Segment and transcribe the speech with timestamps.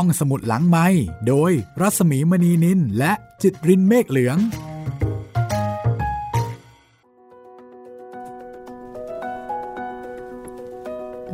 [0.00, 0.86] ห้องสมุดหลังไม้
[1.28, 4.36] โดยรัสมีมณีนินและจิตรินเมฆเหลือง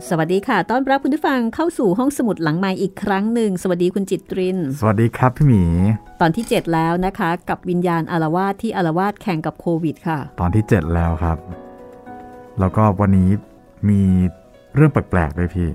[0.09, 5.65] สวัสดีค่ะ ต้อนรับคุณผู้ฟังเข้าสู่ห้องสมุดหลังไม้อีกครั้งหนึ่ง สวัสดีคุณจิตริน สวัสดีครับพี่หมี
[6.21, 11.39] ตอนที่ 7 แล้วนะคะ กับวิญญาณอารวาสที่อารวาสแข่งกับโควิดค่ะ ตอนที่ 7 แล้วครับ
[12.61, 13.31] แล้วก็วันนี้
[13.89, 14.01] มี
[14.75, 15.69] เรื่องแปลกๆด้วยพี่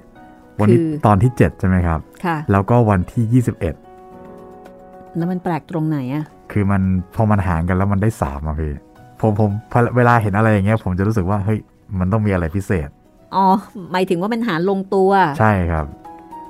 [0.62, 6.82] วันนี้คือตอนที่ 7 ใช่ไหมครับ ค่ะ แล้วก็วันที่ 21 แล้วมันแปลกตรงไหนอะคือมัน
[7.16, 8.74] พอมันหารกันแล้วมันได้สามอะพี่
[9.22, 11.60] ผมผมพอเวลาเห็นอะไรอย่างเงี้ย ผมจะรู้สึกว่าเฮ้ย
[12.00, 12.90] มันต้องมีอะไรพิเศษ
[13.36, 13.46] อ๋อ
[13.92, 15.86] หมายถึงว่ามันหารลงตัว ใช่ครับ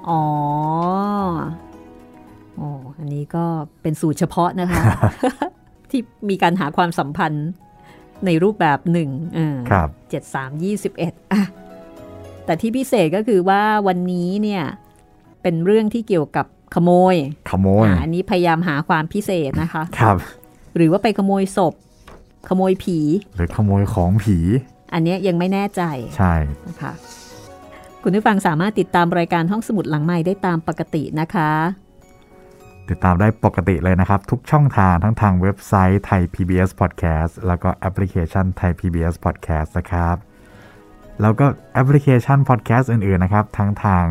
[0.10, 0.24] อ๋อ
[2.56, 3.46] โอ้อันนี้ก็
[3.82, 4.82] เป็นสูตรเฉพาะนะคะ
[5.90, 7.48] ที่มีการหาความสัมพันธ์
[8.26, 11.42] ในรูปแบบหนึ่งเออครับเจ็ดสามยี่สิบเอ็ดอะ
[12.48, 14.64] แต่ที่พิเศษก็คือว่าวันนี้เนี่ย
[15.42, 17.16] เป็นเรื่องที่เกี่ยวกับขโมย
[17.52, 20.18] ขโมยอ่าอันนี้พยายามหาความพิเศษนะคะ ครับ
[20.76, 21.74] หรือว่าไปขโมยศพ
[22.50, 23.00] ขโมยผี
[23.36, 24.38] หรือขโมยของผี
[24.94, 25.82] อันเนี้ยยังไม่แน่ใจ
[26.18, 26.34] ใช่
[26.68, 26.94] นะคะ
[28.04, 31.52] คุณผู้ฟังสามารถติดตามรายการห้องสมุดหลังใหม่ได้ตามปกตินะคะ
[32.90, 40.16] ติดตามได้ปกติเลยนะครับ ทุกช่องทางทั้งทางเว็บไซต์ไทย PBS Podcast แล้วก็แอปพลิเคชันไทย PBS Podcast นะครับ
[41.22, 44.06] แล้วก็แอปพลิเคชัน Podcast อื่นๆนะครับ ทั้งทาง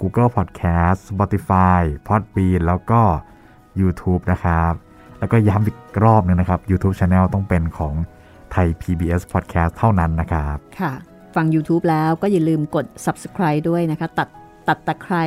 [0.00, 3.00] Google Podcast Spotify Podbean แล้วก็
[3.80, 4.72] YouTube นะครับ
[5.18, 7.94] แล้วก็ย้ำอีกรอบหนึงนะครับ YouTube Channel ต้องเป็นของ
[8.52, 10.92] ไทย PBS Podcast เท่านั้นนะครับ ค่ะ
[11.34, 14.28] ฟัง YouTube แล้วก็อย่าลืมกด subscribe ด้วยนะคะ ตัด
[14.68, 15.24] ตัดตะไคร้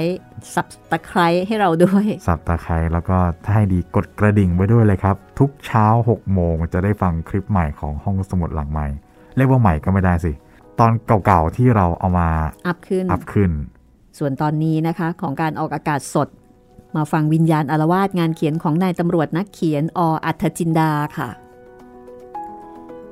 [0.56, 8.88] สับตะไคร้ให้เราด้วย สับตะไคร้แล้วก็ถ้าให้ดีกดกระดิ่งไว้ด้วยเลยครับ ทุกเช้า6โมงจะได้ฟังคลิปใหม่ของห้องสมุดหลังใหม่
[9.38, 10.32] เรียกว่าใหม่ก็ไม่ได้สิ
[10.80, 10.92] ตอน
[11.26, 12.30] เก่าๆที่เราเอามา
[12.68, 13.52] อัพขึ้นอัพขึ้น
[14.18, 16.30] ส่วนตอนนี้นะคะของการออกอากาศสด
[16.96, 21.30] มาฟังวิญญาณอารวาสงานเขียนของนายตำรวจนักเขียนออัธจินดาค่ะ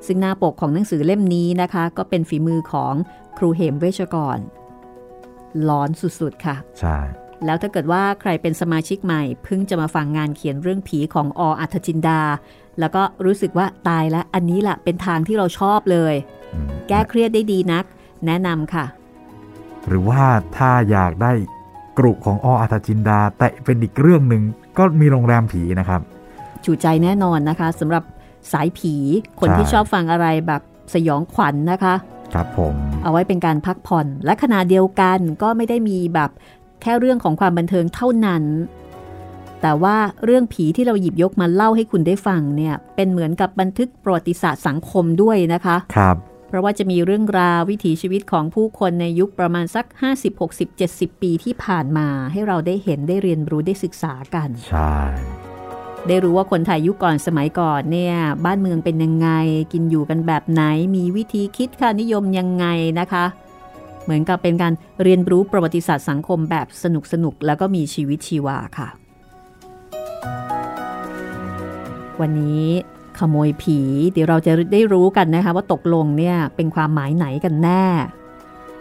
[0.06, 2.94] ซึ่งหน้าปกของหนังสือเล่มนี้นะคะ ก็เป็นฝีมือของ
[3.38, 4.38] ครูเหมเวชกร
[5.68, 6.98] ร้อนสุดๆค่ะ ใช่
[7.44, 12.20] แล้วถ้าเกิดว่าใครเป็นสมาชิกใหม่เพิ่งจะมาฟังงานเขียนเรื่องผีของออัธจินดา
[12.80, 16.39] แล้วก็รู้สึกว่าตายแล้วอันนี้แหละเป็นทางที่เราชอบเลยอืม
[16.88, 17.84] แก้เครียดได้ดีนัก
[18.26, 18.84] แนะนำค่ะ
[19.88, 20.22] หรือว่า
[20.56, 21.32] ถ้าอยากได้
[21.98, 24.42] กรุของออาตาจินดา แต่เป็นอีกเรื่องหนึ่ง
[24.78, 26.00] ก็มีโรงแรมผีนะครับ
[26.64, 28.04] จูใจแน่นอนนะคะสำหรับ
[28.52, 28.94] สายผี
[29.40, 30.62] คนใช่ที่ชอบฟังอะไรแบบ
[30.94, 31.94] สยองขวัญนะคะ
[32.34, 36.30] ครับผมเอาไว้เป็นการพักผ่อน และขณะเดียวกันก็ไม่ได้มีแบบ
[36.82, 38.44] แค่เรื่องของความบันเทิงเท่านั้น
[39.62, 46.16] แต่ว่าเรื่องผีที่เราหยิบยกมาเล่าให้คุณได้ฟังเนี่ยเป็นเหมือนกับบันทึกประวัติศาสตร์สังคมด้วยนะคะ ครับ
[46.50, 54.96] เพราะว่าจะมีเรื่องราววิถีชีวิตของผู้คนในยุคประมาณสัก 50 60 70 ปีที่ผ่านมา ให้เราได้เห็นได้เรียนรู้ได้ศึกษากัน ใช่
[56.08, 59.28] ได้รู้ว่าคนไทยยุคก่อนสมัยก่อนเนี่ย บ้านเมืองเป็นยังไง
[59.72, 60.62] กินอยู่กันแบบไหน
[60.96, 62.66] มีวิธีคิดค่านิยมยังไง
[63.00, 63.24] นะคะ
[64.04, 64.72] เหมือนกับเป็นการ
[65.02, 68.88] เรียนรู้ประวัติศาสตร์สังคมแบบสนุกสนุกๆแล้วก็มีชีวิตชีวาค่ะ
[72.20, 72.66] วันนี้
[73.20, 73.78] ขโมยผี
[74.12, 77.84] เดี๋ยวเราจะได้รู้กันนะคะว่าตกลงเนี่ยเป็นความหมายไหนกันแน่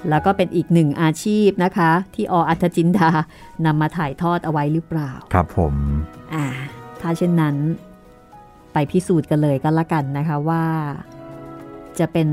[0.10, 3.10] แล้วก็เป็นอีกหนึ่งอาชีพนะคะ ที่ออัธจินดา
[3.66, 5.74] นำมาถ่ายทอดเอาไว้หรือเปล่า ครับผม
[6.34, 6.46] อ่า
[7.02, 7.56] ถ้าเช่นนั้น
[8.74, 10.66] ไปพิสูจน์กันเลยก็แล้วกันนะคะว่า
[12.00, 12.28] จะเป็น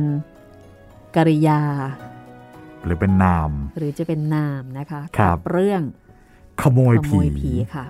[1.16, 1.62] กริยา
[2.84, 5.82] หรือเป็นนาม หรือจะเป็นนามนะคะครับกัเรื่อง
[6.62, 7.86] ขโมยขโมผียผีค่ะ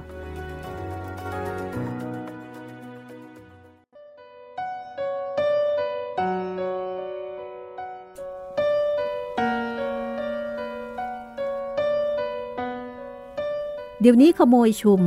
[14.08, 15.00] ดี๋ยวนี้ขโมยชุม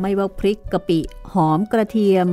[0.00, 1.00] ไม่ว่าพริกกะปิ
[1.32, 2.26] หอมกระเทียม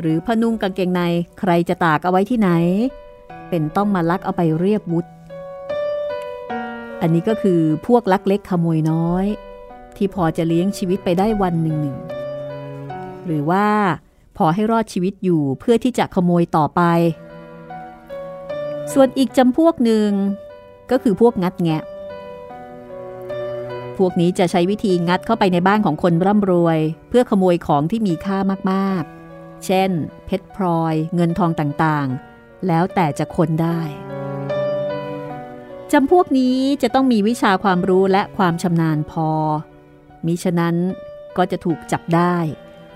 [0.00, 1.00] หรือพนุ่งกางเกงใน
[1.38, 2.50] ใครจะตากเอาไว้ที่ไหน
[3.48, 5.06] เป็นต้องมาลักเอาไปเรียบวุฒ
[7.00, 9.26] อันนี้ก็คือพวกลักเล็กขโมยน้อย
[9.96, 11.98] ที่พอจะเลี้ยงชีวิตไปได้วันหนึ่งหนึ่ง
[13.26, 13.66] หรือว่า
[14.36, 16.82] พอให้รอดชีวิตอยู่เพื่อที่จะขโมยต่อไป
[18.92, 20.10] ส่วนอีกจำพวกหนึ่ง
[20.90, 21.82] ก็คือพวกงัดแงะ
[23.98, 26.78] พวกนี้จะใช้วิธีงัดเข้าไปในบ้านของคนร่ำรวย
[27.08, 28.38] เพื่อขโมยของที่มีค่า
[28.72, 29.90] มากๆ เช่น
[30.26, 33.80] เพชรพลอย เงินทองต่างๆ แล้วแต่จะคนได้
[35.92, 39.30] จำพวกนี้จะต้องมีวิชาความรู้และความชำนาญพอ
[40.26, 40.76] มิฉะนั้น
[41.36, 42.36] ก็จะถูกจับได้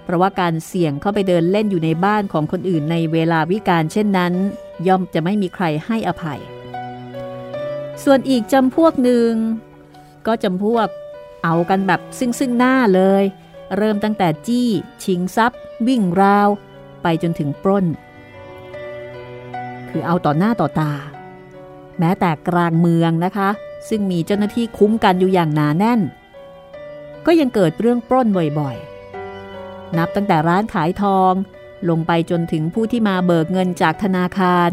[0.04, 4.32] เพราะว่าการเสี่ยงเข้าไปเดินเล่นอยู่ในบ้านของคนอื่นในเวลาวิกาลเช่นนั้น
[4.87, 6.40] ย่อมจะไม่มีใครให้อภัย
[8.04, 9.32] ส่วนอีกจำพวกหนึ่ง
[10.26, 10.88] ก็จำพวก
[11.44, 13.24] เอากันแบบซึ่งซึ่งหน้าเลย
[13.76, 14.69] เริ่มตั้งแต่จี้
[15.04, 16.48] ชิงทรัพย์ วิ่งราว
[17.02, 17.86] ไปจนถึงปล้น
[19.90, 20.92] คือเอาต่อหน้าต่อตา
[21.98, 23.50] แม้แต่กลางเมืองนะคะ
[23.88, 26.00] ซึ่งมีเจ้าหน้าที่คุ้มกันอยู่อย่างหนาแน่น
[27.26, 28.28] ก็ยังเกิดเรื่องปล้น
[28.58, 31.32] บ่อยๆ นับตั้งแต่ร้านขายทอง
[31.88, 34.70] ลงไปจนถึงผู้ที่มาเบิกเงินจากธนาคาร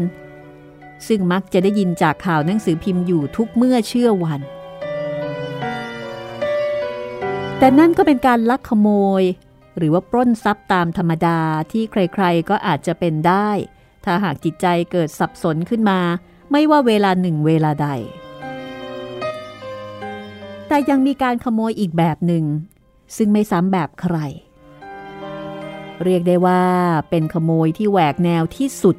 [1.08, 4.40] ซึ่งมักจะได้ยินจากข่าวหนังสือพิมพ์อยู่ทุกเมื่อเชื่อวัน
[7.62, 8.88] แต่นั่นก็เป็นการลักขโม
[9.20, 9.22] ย
[9.76, 11.40] หรือว่าปล้นทรัพย์ตามธรรมดา
[11.72, 13.48] ที่ใครๆก็อาจจะเป็นได้
[14.04, 16.00] ถ้าหากจิตใจเกิดสับสนขึ้นมา
[16.50, 17.88] ไม่ว่าเวลาหนึ่งเวลาใด
[20.68, 22.44] แต่ยังมีการขโมยอีกแบบหนึ่ง
[23.16, 24.16] ซึ่งไม่ซ้ำแบบใคร
[26.04, 26.62] เรียกได้ว่า
[27.10, 28.96] เป็นขโมยที่แหวกแนวที่สุด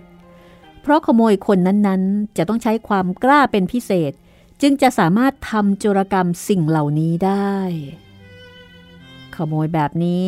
[0.81, 4.12] เพราะขโมยคนนั้นๆ จะต้องใช้ความกล้าเป็นพิเศษ
[4.62, 7.56] จึงจะสามารถทำโจรกรรมสิ่งเหล่านี้ได้
[9.48, 10.28] โมยแบบนี้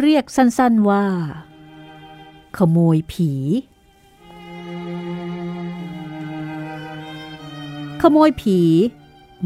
[0.00, 1.04] เรียกสั้นๆว่า
[2.58, 3.32] ขโมยผี
[8.02, 8.58] ขโมยผี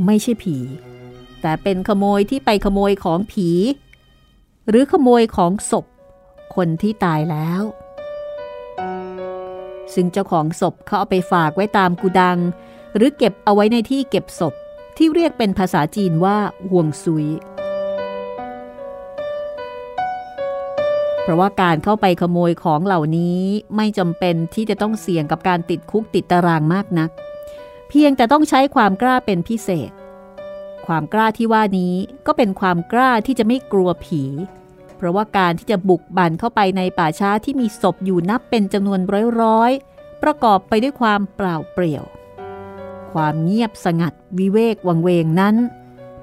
[0.06, 0.56] ไม่ใช่ผี
[1.40, 3.48] แต่เป็นขโมยที่ไปขโมยของผี
[4.68, 5.86] หรือขโมยของศพ
[6.54, 7.62] คนที่ตายแล้ว
[9.94, 12.38] ซึ่งเจ้าของศพเขาเอาไปฝากไว้ตามกุดัง
[12.94, 14.54] หรือเก็บเอาไว้ในที่เก็บศพ
[14.96, 16.36] ที่เรียกเป็นภาษาจีนว่า
[16.70, 17.26] ห่วงซุย
[21.24, 23.40] เพราะว่าการเข้าไปขโมยของเหล่านี้
[23.76, 27.10] ไม่จำเป็นที่จะต้องเสี่ยงกับการติดคุกติดตารางมากนัก
[27.88, 29.90] เพียงแต่ต้องใช้ความกล้าเป็นพิเศษ
[30.86, 31.94] ความกล้าที่ว่านี้
[32.26, 34.22] ก็เป็นความกล้าที่จะไม่กลัวผี
[34.96, 39.00] เพราะว่าการที่จะบุกบันเข้าไปในป่าช้าที่มีศพอยู่นับเป็นจำนวน
[39.40, 42.04] ร้อยๆ ประกอบไปด้วยความเปล่าเปลี่ยว
[43.12, 45.56] ความเงียบสงัดวิเวกวังเวงนั้น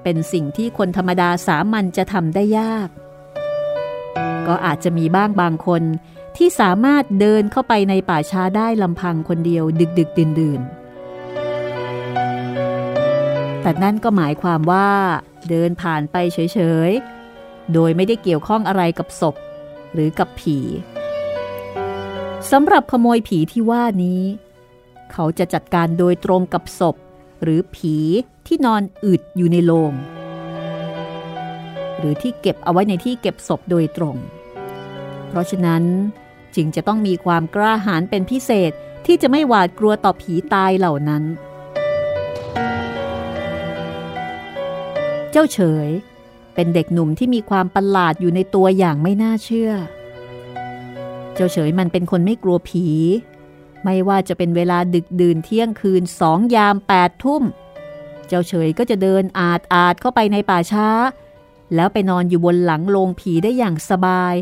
[0.02, 2.88] เป็นสิ่งที่คนธรรมดาสามัญจะทำได้ยาก
[4.46, 5.82] ก็อาจจะมีบ้างบางคน
[6.36, 10.60] ที่สามารถเดินเข้าไปในป่าช้าได้ลำพังคนเดียวดึกดึกดื่นดื่น
[13.62, 14.88] แต่นั่นก็หมายความว่า
[15.48, 16.58] เดินผ่านไปเฉ
[16.88, 19.36] ยๆ โดยไม่ได้เกี่ยวข้องอะไรกับศพ
[19.92, 20.58] หรือกับผี
[22.50, 24.22] สำหรับขโมยผีที่ว่านี้
[25.12, 26.96] เขาจะจัดการโดยตรงกับศพ
[27.42, 27.96] หรือผี
[28.46, 29.92] ที่นอนอึดอยู่ในโลง
[32.02, 34.16] หรือที่เก็บเอาไว้ในที่เก็บศพโดยตรง
[35.28, 35.82] เพราะฉะนั้น
[36.54, 38.72] จึงจะต้องมีความกล้าหาญเป็นพิเศษ
[39.06, 41.22] ที่จะไม่หวาดกลัวต่อผีตายเหล่านั้น
[45.30, 45.88] เจ้าเฉย
[46.54, 49.72] เป็นเด็กหนุ่มที่มีความประหลาดอยู่ในตัวอย่างไม่น่าเชื่อ
[51.34, 52.86] เจ้าเฉยมันเป็นคนไม่กลัวผี
[53.84, 57.42] ไม่ว่าจะเป็นเวลาดึกดื่นเที่ยงคืนสองยามแปดทุ่ม
[58.28, 60.88] เจ้าเฉยก็จะเดินอาดอาดเข้าไปในป่าช้า
[61.74, 64.34] แล้วไปนอนอยู่บนหลังโลงผีได้อย่างสบาย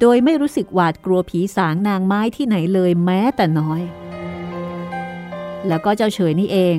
[0.00, 3.82] โดยไม่รู้สึกหวาดกลัวผีสางนางไม้ที่ไหนเลยแม้แต่น้อย
[5.68, 6.76] แล้วก็เจ้าเฉยนี่เอง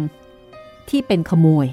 [0.90, 1.68] ที่เป็นขโมย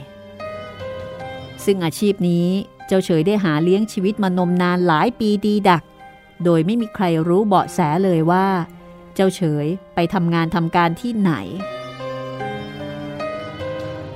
[1.65, 2.47] ซึ่งอาชีพนี้
[2.87, 5.83] เจ้าเฉยได้หาเลี้ยงชีวิตมานมนานหลายปีดีดัก
[6.45, 8.47] โดยไม่มีใครรู้เบาะแสเลยว่า
[9.15, 11.33] เจ้าเฉยไปทำงานทำการที่ไหน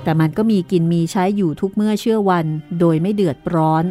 [0.02, 2.46] แต่มันก็มีกินมีใช้อยู่ทุกเมื่อเชื่อวัน
[2.80, 3.84] โดยไม่เดือดร้อน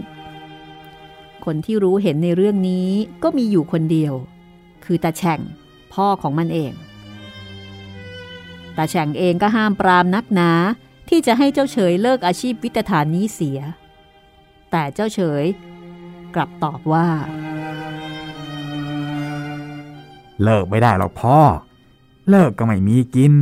[1.51, 2.89] คนที่รู้เห็นในเรื่องนี้
[3.24, 4.13] ก็มีอยู่คนเดียว
[4.86, 5.39] คือตาแฉ่ง
[5.94, 6.74] พ่อของมันเอง
[8.77, 10.51] ตาแฉ่งเองก็ห้ามปรามนักหนา
[11.10, 13.60] ที่จะให้เจ้าเฉยเลิกอาชีพวิตฐานนี้เสีย
[14.72, 15.44] แต่เจ้าเฉย
[16.36, 17.08] กลับตอบว่า
[20.44, 21.38] เลิกไม่ได้หรอกพ่อ
[22.29, 23.34] เลิกก็ไม่มีกิน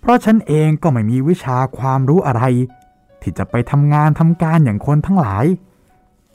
[0.00, 2.42] เพราะฉันเองก็ไม่มีวิชาความรู้อะไร
[3.22, 5.46] ที่จะไปทำงานทำการอย่างคนทั้งหลาย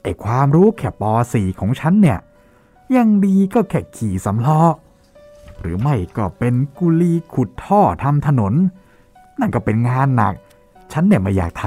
[0.04, 2.18] ไอ้ความรู้แค่ป .4 ของฉันเนี่ย
[2.96, 4.60] ยังดีก็แค่ขี่สำล้อ
[5.60, 8.54] หรือไม่ก็เป็นกุลีขุดท่อทำถนน
[9.40, 10.34] นั่นก็เป็นงานหนัก
[10.92, 11.66] ฉันเนี่ยไม่อยากท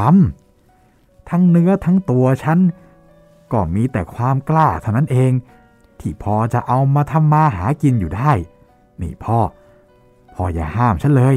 [0.63, 2.59] ำทั้งเนื้อทั้งตัวฉัน
[3.51, 5.31] ก็มีแต่ความกล้าเท่านั้นเอง
[5.99, 8.31] ที่พอจะเอามาทำมาหากินอยู่ได้
[9.01, 9.39] นี่พ่อ
[10.33, 11.35] พ่ออย่าห้ามฉันเลย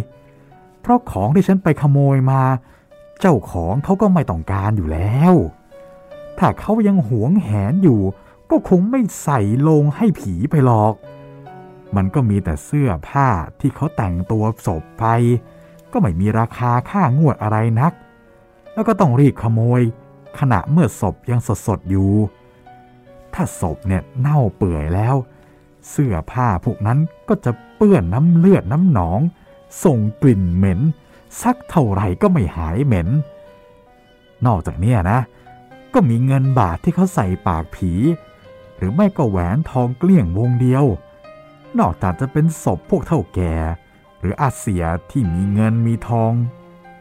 [0.81, 2.43] เพราะของที่ฉันไปขโมยมา
[3.21, 5.35] เจ้าของเขาก็ไม่ต้องการอยู่แล้ว
[6.41, 8.01] ถ้าเขายังหวงแหนอยู่
[8.51, 10.95] ก็คงไม่ใส่ลงให้ผีไปหรอก
[11.97, 13.29] มันก็มีแต่เสื้อผ้า
[13.61, 15.05] ที่เขาแต่งตัวศพไป
[15.93, 17.93] ก็ไม่มีราคาค่างวดอะไรนัก
[18.75, 19.81] แล้วก็ต้องรีบขโมย
[20.39, 22.13] ขณะเมื่อศพยังสดๆอยู่
[23.35, 25.15] ถ้าศพเนี่ยเน่าเปื่อยแล้ว
[25.91, 29.21] เสื้อผ้าพวกนั้นก็จะเปื้อนน้ำเลือดน้ำหนอง
[29.85, 30.81] ส่งกลิ่นเหม็น
[31.43, 33.09] สักเท่าไหร่ก็ไม่หายเหม็น
[34.47, 35.19] นอกจากนี้นะ
[35.95, 37.93] ก็มีเงินบาทที่เขาใส่ปากผี
[38.77, 40.85] หรือไม่ก็แหวนทองเกลี้ยงวงเดียว
[41.79, 43.55] นอกจากจะเป็นศพพวกเท่าแก่
[44.21, 46.33] หรืออาเซียที่มีเงินมีทอง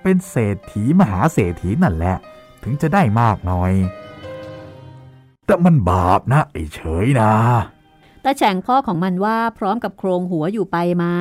[0.02, 2.18] เป็นเศรษฐีมหาเศรษฐีนั่นแหละ
[2.64, 3.74] ถึงจะได้มากหน่อย
[5.46, 7.34] แต่มันบาปนะไอ้เฉยนะ
[8.24, 11.14] ตาแฉงพ่อของมันว่าพร้อมกับโครงหัวอยู่ไปมา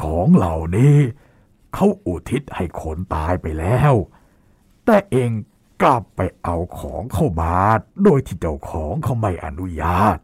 [0.00, 0.94] ของเหล่านี้
[1.74, 3.92] เขาอุทิศให้คนตายไปแล้ว
[4.84, 5.30] แต่เอง
[5.82, 7.54] กลับไปเอาของเข้ามา
[8.04, 10.18] โดยที่เจ้าของเขาไม่อนุญาต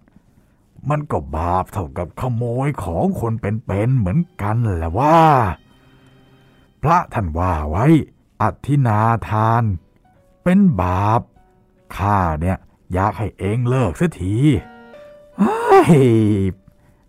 [0.90, 5.20] มันก็บาปเท่ากับขโมยของคนเป็นๆเหมือนกันแหละว่า
[6.82, 7.86] พระท่านว่าไว้
[8.42, 9.62] อธินาทาน
[10.42, 11.20] เป็นบาป
[11.96, 12.58] ข้าเนี่ย
[12.92, 14.36] อยากให้เองเลิกสักที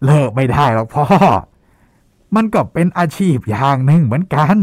[0.06, 1.06] เลิกไม่ได้หรอกพ่อ
[2.36, 4.58] มันก็เป็นอาชีพอย่างหนึ่งเหมือนกัน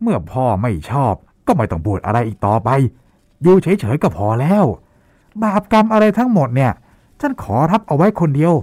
[0.00, 1.14] เมื่อพ่อไม่ชอบ
[1.46, 2.70] ก็ไม่ต้องพูดอะไรอีกต่อไป
[3.42, 4.64] อยู่เฉยๆก็พอแล้ว
[5.42, 6.72] บาปกรรมอะไรทั้งหมดเนี่ย
[7.20, 8.54] ฉันขอรับเอาไว้คนเดียว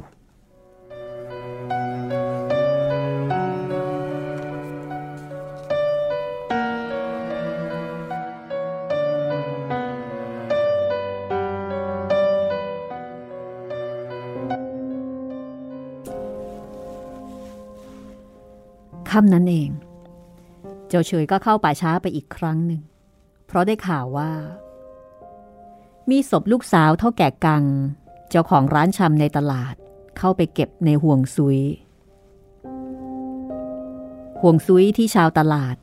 [19.09, 19.69] ค่ำนั้นเอง
[20.93, 22.81] จ้าเฉยก็เข้าป่าช้าไปอีกครั้งหนึ่ง
[23.45, 24.31] เพราะได้ข่าวว่า
[26.09, 27.63] มีศพลูกสาวเท่าแก่กัง
[28.29, 29.75] เจ้าของร้านชำในตลาด
[30.17, 31.59] เข้าไปเก็บในห่วงซุย
[34.41, 35.75] ห่วงซุยที่ชาวตลาด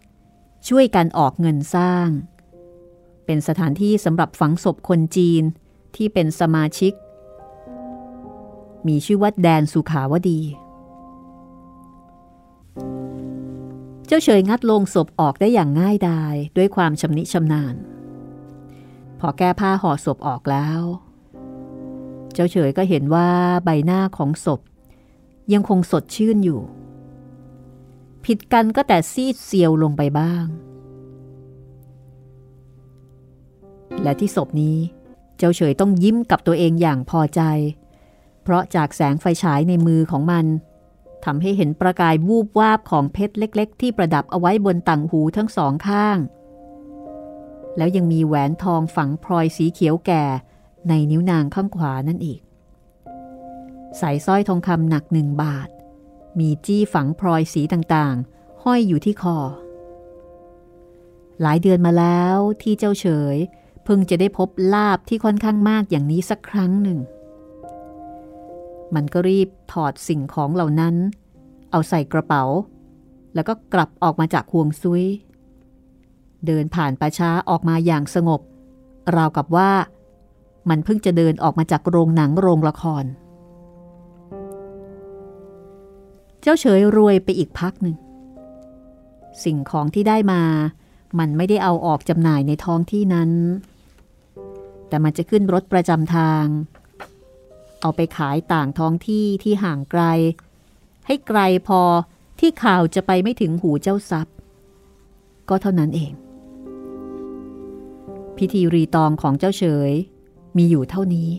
[0.68, 2.08] ช่วยกันออกเงินสร้าง
[3.24, 5.42] เป็นสถานที่สำหรับฝังศพคนจีน
[5.96, 6.92] ที่เป็นสมาชิก
[8.86, 10.40] มีชื่อว่าแดนสุขาวดี
[14.10, 17.74] เจ้าเฉยงัดลงศพออกได้อย่างง่ายดายด้วยความชำนิชำนาญ
[19.20, 20.80] พอแก้ผ้าห่อศพออกแล้ว
[22.32, 23.28] เจ้าเฉยก็เห็นว่า
[23.64, 24.60] ใบหน้าของศพ
[25.52, 26.60] ยังคงสดชื่นอยู่
[28.24, 30.44] ผิดกันก็แต่ซีดเซียวลงไปบ้าง
[34.02, 34.78] และที่ศพนี้
[35.38, 37.42] เจ้าเฉยต้องยิ้มกับตัวเองอย่างพอใจ
[38.42, 40.46] เพราะจากแสงไฟฉายในมือของมัน
[41.24, 46.18] ทำให้เห็นประกายวูบวาบของเพชรเล็ก ๆ ที่ประดับเอาไว้บนต่างหูทั้งสองข้าง
[47.76, 50.24] แล้วยังมีแหวนทองฝังพลอยสีเขียวแก่
[50.88, 52.40] ในนิ้วนางข้างขวานั่นอีก
[53.98, 55.68] ใส่สร้อยทองคำหนักหนึ่งบาท
[56.38, 59.38] มีจี้ฝังพลอยสีต่างๆ ห้อยอยู่ที่คอ
[61.40, 63.36] หลายเดือนมาแล้วที่เจ้าเฉย
[63.84, 66.98] เพิ่งจะได้พบลาบที่ค่อนข้างมากอย่างนี้สักครั้งหนึ่ง
[68.94, 70.94] มันก็รีบถอดสิ่งของเหล่านั้น
[71.70, 72.44] เอาใส่กระเป๋า
[73.34, 75.04] แล้วก็กลับออกมาจากห่วงซุย
[76.46, 78.40] เดินผ่านป่าช้าออกมาอย่างสงบ
[79.16, 79.70] ราวกับว่า
[80.68, 83.04] มันเพิ่งจะเดินออกมาจากโรงหนังโรงละคร
[86.40, 87.96] เจ้าเฉยรวยไปอีกพักหนึ่ง
[89.44, 90.42] สิ่งของที่ได้มา
[91.18, 93.30] มันไม่ได้เอาออกจำหน่ายในท้องที่นั้น
[94.88, 96.44] แต่มันจะขึ้นรถประจำทาง
[97.80, 100.02] เอาไปขายต่างท้องที่ที่ห่างไกล
[101.06, 101.80] ให้ไกลพอ
[102.38, 104.34] ที่ข่าวจะไปไม่ถึงหูเจ้าทรัพย์
[105.48, 106.12] ก็เท่านั้นเอง
[108.36, 109.92] พิธีรีตองของเจ้าเฉย
[110.56, 111.30] มีอยู่เท่านี้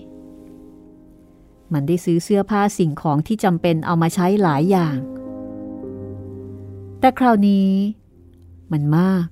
[1.74, 4.98] มันได้ซื้อเสื้อผ้าสิ่งของที่จำเป็นเอามาใช้หลายอย่าง
[7.00, 7.72] แต่คราวนี้
[8.72, 9.28] มันมาก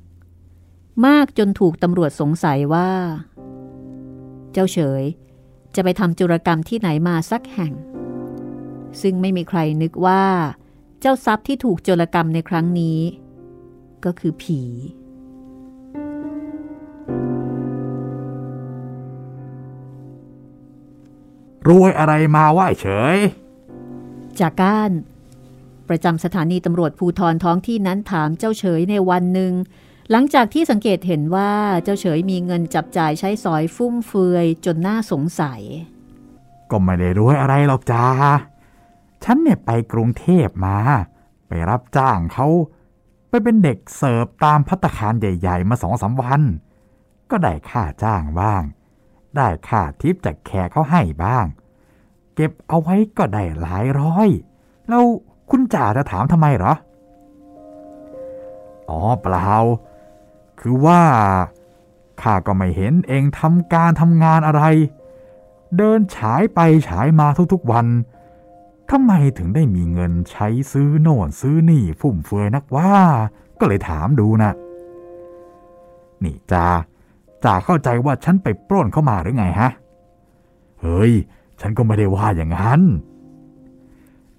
[1.05, 2.89] มากจนถูกตำรวจสงสัยว่า
[4.53, 5.03] เจ้าเฉย
[5.75, 7.73] จะไปทำจุรกรรมที่ไหนมาสักแห่ง
[9.01, 10.23] ซึ่งไม่มีใครนึกว่า
[10.99, 12.99] เจ้าทรัพย์ที่ถูกจุรกรรมในครั้งนี้
[14.05, 14.61] ก็คือผี
[21.67, 23.17] รวยอะไรมาไหวเฉย
[24.39, 24.89] จากการ
[25.89, 29.53] ประจำสถานีตำรวจภูทรท้องที่นั้นถามเจ้าเฉยในวันหนึ่ง
[30.11, 31.51] หลังจากที่สังเกตเห็นว่า
[31.83, 35.61] เจ้าเฉยมีเงินจับจ่ายใช้สอยฟุ่มเฟือยจนน่าสงสัย
[36.71, 38.05] ก็ไม่ได้รวยอะไรหรอกจ้า
[39.23, 40.77] ฉันเนี่ยไปกรุงเทพมา
[41.47, 42.47] ไปรับจ้างเขา
[43.29, 46.41] ไปเป็นเด็กเสิร์ฟตามพัตคารใหญ่ ๆ มาสองสาวัน
[47.31, 48.63] ก็ได้ค่าจ้างบ้าง
[49.35, 51.45] ได้ค่าทิปจากแขกเขาให้บ้าง
[52.35, 54.29] เก็บเอาไว้ก็ได้หลายร้อย
[54.89, 55.03] แล้ว
[55.49, 56.73] คุณจ่าจะถามทำไมเหรอ
[58.89, 59.51] อ๋อเปล่า
[60.59, 61.01] คือว่า
[62.21, 64.63] ข้าก็ไม่เห็นเองทำการทำงานอะไร
[65.77, 67.87] เดินฉายไปฉายมาทุกๆวัน
[68.89, 72.93] ทำไมถึงได้มีเงินใช้ซื้อโน่นซื้อนี่ฟุ่มเฟือยนักว่า
[73.59, 74.51] ก็เลยถามดูนะ
[76.23, 76.67] นี่จ้า
[77.43, 79.71] จ่าเข้าใจว่าฉันไปปล้นเข้ามาหรือไงฮะ
[80.81, 81.13] เฮ้ย
[81.61, 82.81] ฉันก็ไม่ได้ว่าอย่างนั้น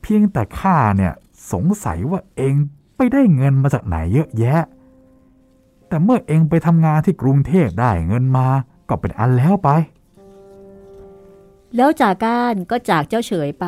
[0.00, 1.12] เพียงแต่ข้าเนี่ย
[1.52, 2.54] สงสัยว่าเอง
[2.96, 4.62] ไปได้เงินมาจากไหนเยอะแยะ
[5.90, 8.48] แต่เมื่อเองไปทำงานที่กรุงเทพได้เงินมา
[8.88, 9.68] ก็เป็นอันแล้วไป
[11.76, 13.66] แล้วจากก้านก็จากเจ้าเฉยไป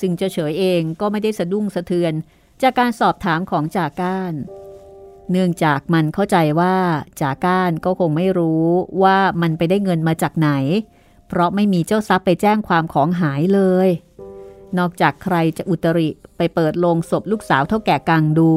[0.00, 2.12] ซึ่งเจ้าเฉยเองก็ไม่ได้สะดุ้งสะเทือน
[2.62, 4.34] จากการสอบถามของจากก้าน
[5.30, 6.76] เนื่องจากมันเข้าใจว่า
[7.20, 8.66] จากก้านก็คงไม่รู้
[9.02, 10.50] ว่ามันไปได้เงินมาจากไหน
[11.28, 13.88] เพราะไม่มีเจ้าทรัพย์ไปแจ้งความของหายเลย
[14.78, 18.50] นอกจากใครจะอุตริไปเปิดโลงศพลูกสาวเท่าแก่กังดู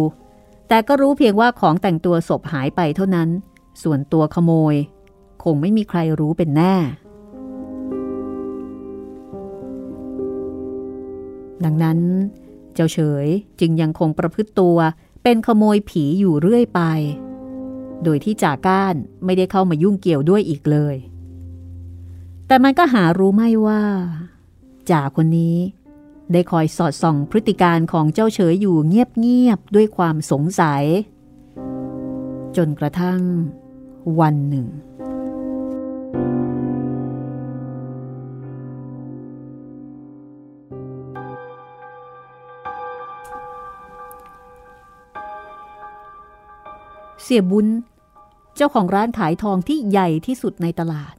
[0.70, 3.30] แต่ก็รู้เพียงว่าของแต่งตัวศพหายไปเท่านั้น
[3.84, 4.76] ส่วนตัวขโมย
[5.44, 6.76] คงไม่มีใครรู้เป็นแน่
[11.66, 12.00] ดังนั้น
[12.74, 13.28] เจ้าเฉย
[13.60, 14.78] จึงยังคงประพฤติตัว
[15.24, 16.82] เป็นขโมยผีอยู่เรื่อยไป
[18.04, 18.96] โดยที่จ่าก้าน
[19.26, 20.96] ไม่ได้เข้ามายุ่งเกี่ยวด้วยอีกเลย
[22.48, 23.84] แต่มันก็หารู้ไม่ว่า
[24.90, 25.58] จ่าคนนี้
[26.32, 30.84] ได้คอยสอดส่องพฤติการของเจ้าเฉยอยู่เงียบๆด้วยความสงสัย
[32.58, 33.22] จนกระทั่ง
[34.20, 34.68] วันหนึ่ง
[47.24, 47.68] เสียบุญ
[48.56, 51.14] เจ้าของร้านขายทองที่ใหญ่ที่สุดในตลาด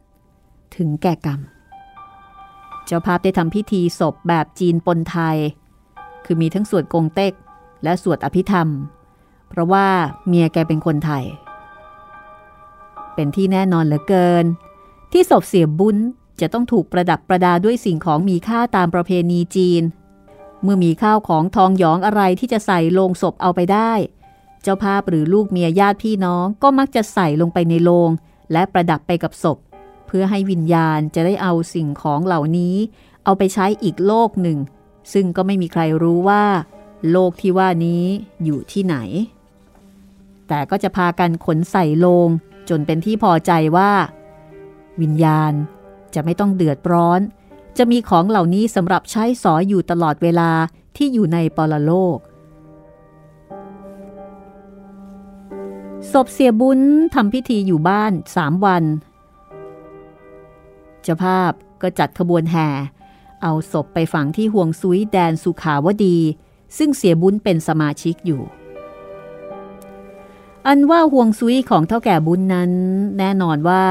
[0.77, 1.41] ถึงแก่กรรม
[2.91, 5.37] เจ้าภาพได้ทำพิธีศพแบบจีนปนไทย
[6.25, 7.33] คือมีทั้งสวดกงเต็ก
[7.85, 8.69] และสวดอภิธรรม
[9.49, 9.89] เพราะว่า
[10.27, 11.25] เมียแกเป็นคนไทย
[13.15, 14.45] เป็นที่แน่นอนเหลือเกิน
[15.13, 15.97] ที่ศพเสียบุญ
[16.41, 19.83] จะต้องถูกประดับประดาด้วยสิ่งของมีค่าตามประเพณีจีน
[20.63, 23.93] เมื่อมีข้าวของทองหยองอะไรที่จะใส่ลงศพเอาไปได้
[24.63, 28.11] เจ้าภาพหรือลูกเมียญาติพี่น้องก็มักจะใส่ลงไปในโลง
[28.53, 29.59] และประดับไปกับศพ
[30.13, 32.77] เพื่อให้วิญญาณจะได้เอาสิ่งของเหล่านี้
[33.25, 34.59] เอาไปใช้อีกโลกหนึ่ง
[35.13, 36.45] ซึ่งก็ไม่มีใครรู้ว่า
[37.11, 38.05] โลกที่ว่านี้
[38.45, 38.97] อยู่ที่ไหน
[40.49, 42.29] แต่ก็จะพากันขนใส่โลง
[42.69, 43.93] จนเป็นที่พอใจว่า
[45.01, 45.53] วิญญาณ
[46.15, 47.21] จะไม่ต้องเดือดร้อน
[47.79, 50.51] จะมีของเหล่านี้สำหรับใช้สอยอยู่ตลอดเวลา
[50.97, 52.19] ที่อยู่ในปรโลก
[56.13, 56.81] ศพเสียบุญ
[57.15, 58.85] ทำพิธีอยู่บ้านสามวัน
[61.03, 62.69] เจ้าภาพก็จัดขบวนแห่
[63.43, 66.17] เอาศพไปฝังที่ห่วงซุยแดนสุขาวดี
[66.79, 68.43] ซึ่งเสียบุญเป็นสมาชิกอยู่
[70.67, 72.71] อันว่าห่วงซุยของเท่าแก่บุญนั้น
[73.19, 73.85] แน่นอนว่า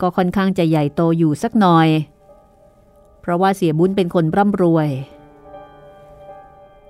[0.00, 1.88] ก็ค่อนข้างจะใหญ่โตอยู่สักหน่อย
[3.20, 4.88] เพราะว่าเสียบุญเป็นคนร่ำรวย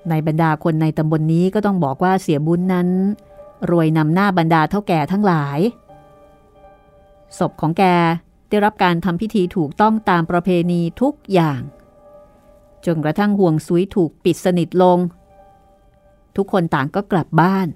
[0.09, 2.89] ในบรรดาคนในตำบลนนี้ก็ต้องบอกว่าเสียบุญนั้น
[3.71, 5.59] รวยนำหน้าบรรดาเท่าแก่ทั้งหลาย
[7.39, 7.85] ศพของแก
[8.49, 11.61] ได้รับการทำพิธีถูกต้องตามประเพณีทุกอย่าง
[12.87, 14.99] จนกระทั่งห่วงซุยถูกปิดสนิทลง
[16.37, 17.69] ทุกคนต่างก็กลับบ้าน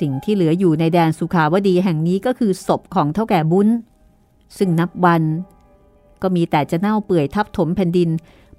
[0.00, 3.68] สิ่งที่เหลืออยู่ในแดนสุขาวดีแห่งนี้ก็คือศพของเท่าแก่บุญ
[4.58, 5.22] ซึ่งนับวัน
[6.22, 8.10] ก็มีแต่จะเน่าเปื่อยทับถมแผ่นดิน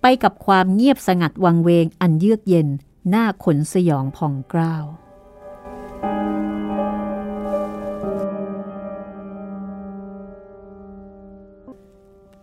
[0.01, 2.67] ไปกับความเงียบสงัดวังเวงอันเยือกเย็น
[3.09, 4.85] หน้าขนสยองผ่องกล้าว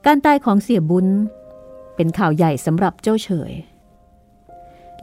[0.09, 1.07] การตายของเสียบุญ
[1.97, 3.53] เป็นข่าวใหญ่สำหรับเจ้าเฉย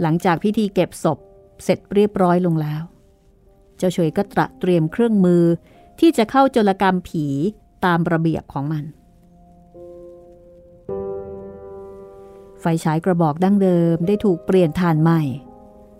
[0.01, 1.19] หลังจากพิธีเก็บศพ
[1.63, 2.83] เสร็จเรียบร้อยลงแล้ว
[3.77, 5.43] เจ้าเฉยก็ตระเตรียมเครื่องมือ
[5.99, 7.25] ที่จะเข้าโจรกรรมผี
[7.85, 8.83] ตามระเบียบของมัน
[12.61, 15.21] ไฟฉายกระบอกดั้งเดิมได้ถูกเปลี่ยนฐานใหม่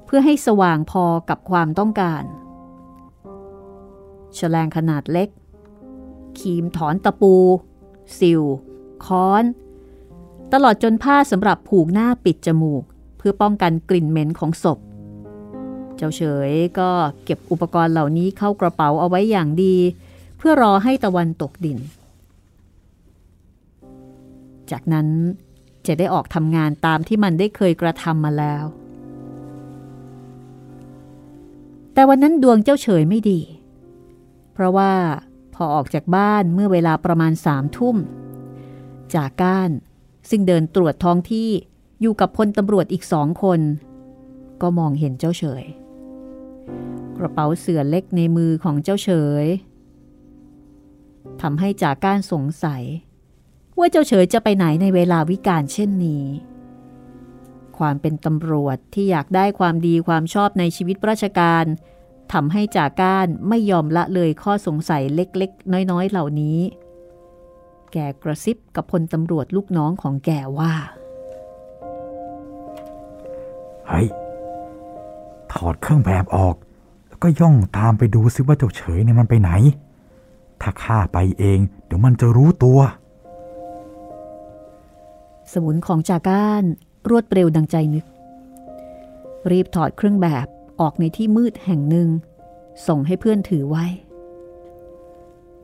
[0.06, 2.24] เพื่อให้สว่างพอกับความต้องการ
[4.36, 5.30] แฉลงขนาดเล็ก
[6.40, 7.36] คีมถอนตะปู
[8.20, 8.44] สิว
[9.08, 9.44] ค้อน
[10.54, 12.84] ตลอดจนผ้าสำหรับผูกหน้าปิดจมูก
[13.18, 14.80] เพื่อป้องกันกลิ่นเหม็นของศพ
[15.98, 16.90] เจ้าเฉยก็
[17.26, 19.76] เก็บอุปกรณ์เหล่านี้เข้ากระเป๋าเอาไว้อย่างดี
[20.38, 21.80] เพื่อรอให้ตะวันตกดิน
[24.72, 25.08] จากนั้น
[25.88, 28.64] จะได้ออกทำงานตามที่มันได้เคยกระทำมาแล้ว
[31.94, 33.40] แต่วันนั้นดวงเจ้าเฉยไม่ดี
[34.54, 34.92] เพราะว่า
[35.56, 37.98] พอออกจากบ้านเมื่อเวลาประมาณสามทุ่ม
[39.16, 39.72] จากก้าน
[40.30, 41.50] ซึ่งเดินตรวจท้องที่
[42.02, 43.60] อยู่กับพลตำรวจอีกสองคน
[44.62, 45.66] ก็มองเห็นเจ้าเฉย
[47.18, 49.10] กระเป๋าเสือเล็กในมือของเจ้าเฉ
[49.44, 49.46] ย
[51.42, 52.84] ทำให้จากก้านสงสัย
[53.78, 56.26] ว่าเจ้าเฉยจะไปไหนในเวลาวิกาลเช่นนี้
[57.78, 61.66] ความเป็นตำรวจที่อยากได้ความดีความชอบในชีวิตราชการ
[62.34, 66.60] ทำให้จากก้านไม่ยอมละเลยข้อสงสัยเล็กๆ น้อยๆ เหล่านี้
[67.94, 70.74] แกกระซิบกับพลตำรวจลูกน้องของแกว่า
[73.88, 74.08] เฮ้ย
[75.52, 76.56] ถอดเครื่องแบบออก
[77.08, 79.52] แล้วก็ย่องตามไปดูซิว่าเจ้าเฉยเนี่ยมันไปไหน
[80.62, 82.80] ถ้าข้าไปเอง เดี๋ยวมันจะรู้ตัว
[85.52, 86.64] สมุนของจาก้าน
[87.10, 88.06] รวดเร็วดังใจนึก
[89.52, 90.48] รีบถอดเครื่องแบบ
[90.80, 92.08] ออกในที่มืดแห่งหนึ่ง
[92.88, 93.86] ส่งให้เพื่อนถือไว้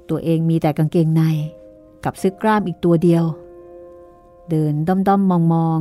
[0.09, 1.23] ตัวเองมีแต่กางเกงใน
[2.03, 3.25] กับซึกกล้ามอีกตัวเดียว
[4.49, 5.77] เดินด้อมด้อมมองมอง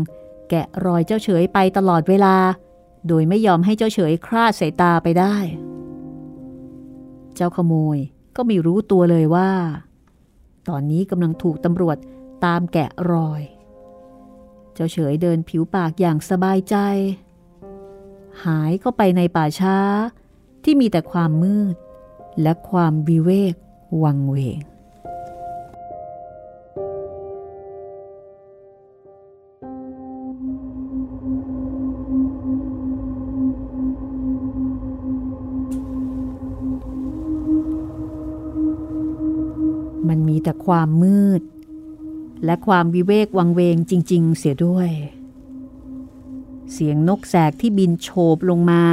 [0.50, 2.37] แกะรอยเจ้าเฉยไปตลอดเวลา
[3.09, 5.37] โดยไม่ยอมให้เจ้าเฉยคลาดสายตาไปได้
[7.35, 7.98] เจ้าขโมย
[8.37, 9.50] ก็ไม่รู้ตัวเลยว่า
[10.68, 11.96] ตอนนี้กำลังถูกตำรวจ
[12.44, 13.42] ตามแกะรอย
[14.74, 16.76] เจ้าเฉยเดินผิวปากอย่างสบายใจ
[18.44, 19.78] หายเข้าไปในป่าช้า
[20.64, 21.76] ที่มีแต่ความมืด
[22.42, 23.54] และความวิเวก
[24.02, 24.61] วังเวง
[40.48, 41.42] มันมีแต่ความมืด
[42.44, 44.90] และความวิเวกวังเวงจริง ๆ เสียด้วย
[46.72, 48.84] เสียงนกแสกที่บินโฉบลงมา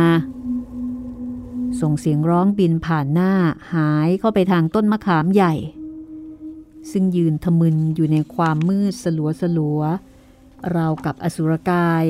[1.81, 3.31] ส่งเสียงร้องบินผ่านหน้า
[3.73, 5.53] หายเข้าไปทางต้นมะขามใหญ่
[6.91, 9.81] ซึ่งยืนทะมึนอยู่ในความมืดสลัวสลัว
[10.75, 12.03] ราวกับอสุรกาย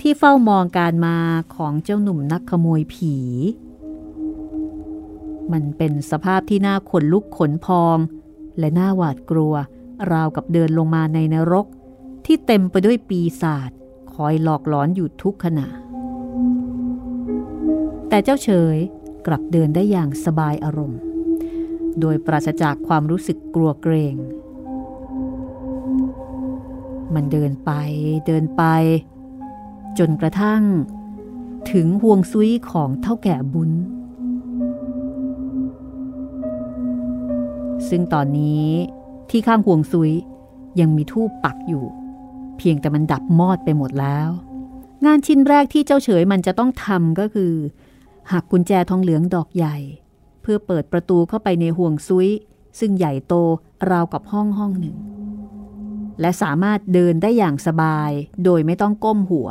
[0.00, 1.18] ที่เฝ้ามองการมา
[1.54, 3.16] ของเจ้าหนุ่มนักขโมยผี
[5.52, 7.98] มันเป็นสภาพที่น่าขนลุกขนพอง
[8.58, 9.54] และหน่าหวาดกลัว
[10.12, 11.66] ราวกับเดินลงมาในนรก
[12.26, 13.70] ที่เต็มไปด้วยปีศาจ
[14.14, 15.68] คอยหลอกหลอนอยู่ทุกขณะ
[18.08, 18.76] แต่เจ้าเฉย
[19.26, 21.00] กลับเดินได้อย่างสบายอารมณ์
[22.00, 24.16] โดยปราศจากความรู้สึกกลัวเกรง
[27.14, 27.72] มันเดินไป
[28.26, 28.62] เดินไป
[29.98, 30.62] จนกระทั่ง
[31.72, 33.70] ถึงห่วงซุยของเท่าแก่บุญ
[37.88, 38.68] ซึ่งตอนนี้
[39.30, 40.12] ที่ข้างห่วงซุย
[40.80, 41.84] ยังมีทูปปักอยู่
[42.58, 44.28] เพียงแต่มันดับมอดไปหมดแล้ว
[45.04, 47.52] งานชิ้นแรกที่เจ้าเฉยมันจะต้องทำก็คือ
[48.32, 49.76] หักกุญแจทองเหลืองดอกใหญ่
[50.42, 52.28] เพื่อเปิดประตูเข้าไปในห่วงซุย
[52.78, 53.34] ซึ่งใหญ่โต
[53.90, 54.96] ราวกับห้องห้องหนึ่ง
[56.20, 58.10] และสามารถเดินได้อย่างสบาย
[58.44, 59.48] โดยไม่ต้องก้มหัว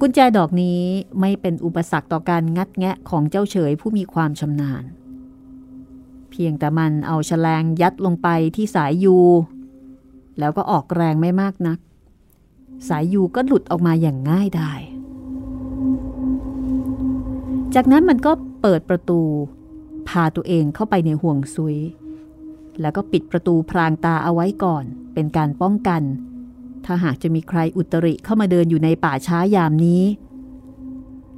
[0.00, 0.82] กุญแจดอกนี้
[1.20, 4.84] ไม่เป็นอุปสรรคต่อการงัดแงะของเจ้าเฉยผู้มีความชำนาญ
[6.36, 9.16] เพียงแต่มันเอาแฉลงยัดลงไปที่สายยู
[10.38, 11.78] แล้วก็ออกแรงไม่มากนัก
[12.88, 14.80] สายยูก็หลุดออกมาอย่างง่ายดาย
[17.74, 19.20] จากนั้นมันก็เปิดประตู
[20.08, 21.76] พาตัวเองเข้าไปในห่วงซุย
[22.80, 26.02] แล้วก็ปิดประตูพรางตาเอาไว้ก่อน เป็นการป้องกัน
[26.84, 30.02] ถ้าหากจะมีใครอุตริเข้ามาเดินอยู่ในป่าช้ายามนี้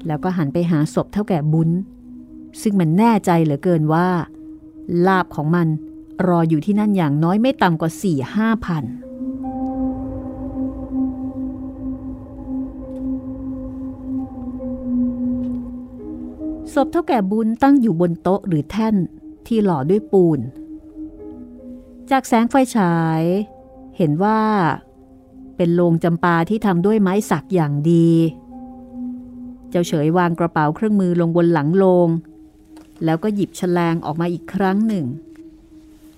[0.07, 1.71] แล้วก็หันไปหาศพเท่าแก่บุญ
[2.63, 4.09] ซึ่งมันแน่ใจเหลือเกินว่า
[5.07, 5.69] ลาบของมัน
[6.27, 8.85] รออยู่ที่นั่นอย่างน้อยไม่ต่ำกว่าสี่ห้าพัน
[16.73, 18.95] ศพเท่าแก่บุญตั้งอยู่บนโต๊ะหรือแท่น
[19.47, 20.41] ที่หล่อด้วยปูน
[22.11, 23.23] จากแสงไฟฉาย
[23.97, 24.41] เห็นว่า
[25.57, 28.11] เป็นโลงจำปาที่ทำด้วยไม้สักอย่างดี
[29.71, 32.09] เจ้าเฉยวางกระเป๋าเครื่องมือลงบนหลังโลง
[33.05, 35.07] แล้วก็หยิบฉลงออกมาอีกครั้งหนึ่ง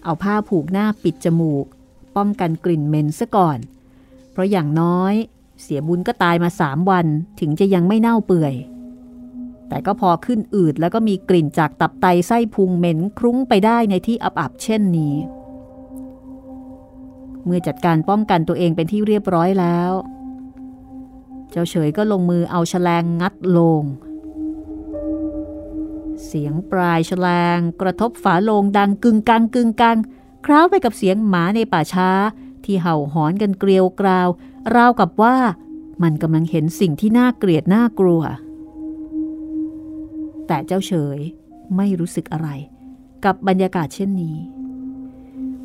[0.04, 1.66] เอาผ้าผูกหน้าปิดจมูก
[2.16, 3.58] ป้องกันกลิ่นเหม็นซะก่อน
[4.32, 5.14] เพราะอย่างน้อย
[5.62, 7.06] เสียบุญก็ตายมาสามวัน
[7.40, 8.54] ถึงจะยังไม่เน่าเปื่อย
[9.68, 15.14] แต่ก็พอขึ้นอืดแล้วก็มีกลิ่นจากตับไตไส้พุงเหม็นคลุ้งไปได้ในที่อับๆเช่นนี้
[17.44, 19.92] เมื่อจัดการป้องกันตัวเองเป็นที่เรียบร้อยแล้ว
[21.50, 23.82] เจ้าเฉยก็ลงมือเอาฉลงงัดลง
[26.26, 29.98] เสียงปลายแฉลงกระทบฝาโลงดังกึงกังกึงกัง
[30.46, 32.10] คล้าไปกับเสียงหมาในป่าช้า
[32.64, 34.28] ที่เห่าหอนกันเกลียวกราว
[34.74, 35.36] ราวกับว่า
[36.02, 38.22] มันกำลังเห็นสิ่งที่น่าเกลียดน่ากลัว
[40.46, 41.18] แต่เจ้าเฉย
[41.76, 42.48] ไม่รู้สึกอะไร
[43.24, 44.36] กับบรรยากาศเช่นนี้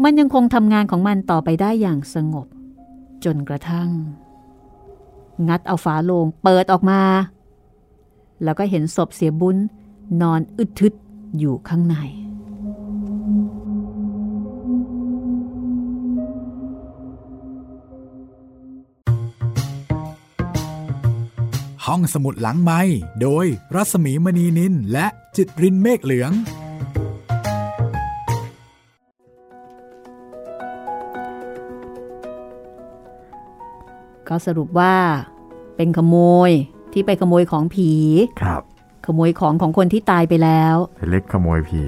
[0.03, 2.47] มันยังคงทำงานของมันต่อไปได้อย่างสงบ
[3.25, 3.89] จนกระทั่ง
[5.47, 7.01] งัดเอาฝาโลงเปิดออกมา
[8.43, 9.57] แล้วก็เห็นศพเสียบุญ
[10.21, 10.93] นอนอึดทึด
[11.37, 11.95] อยู่ข้างใน
[21.85, 22.81] หห้องสมุดหลังไม้
[23.21, 26.31] โดยรัสมีมณีนินและจิตรินเมฆเหลือง
[34.27, 34.95] ก็สรุปว่า
[35.75, 36.15] เป็นขโม
[36.49, 36.51] ย
[36.93, 37.91] ที่ไปขโมยของผี
[38.41, 38.63] ครับ
[39.05, 41.83] ขโมยของของคนที่ตายไปแล้วไปเล็กขโมยผี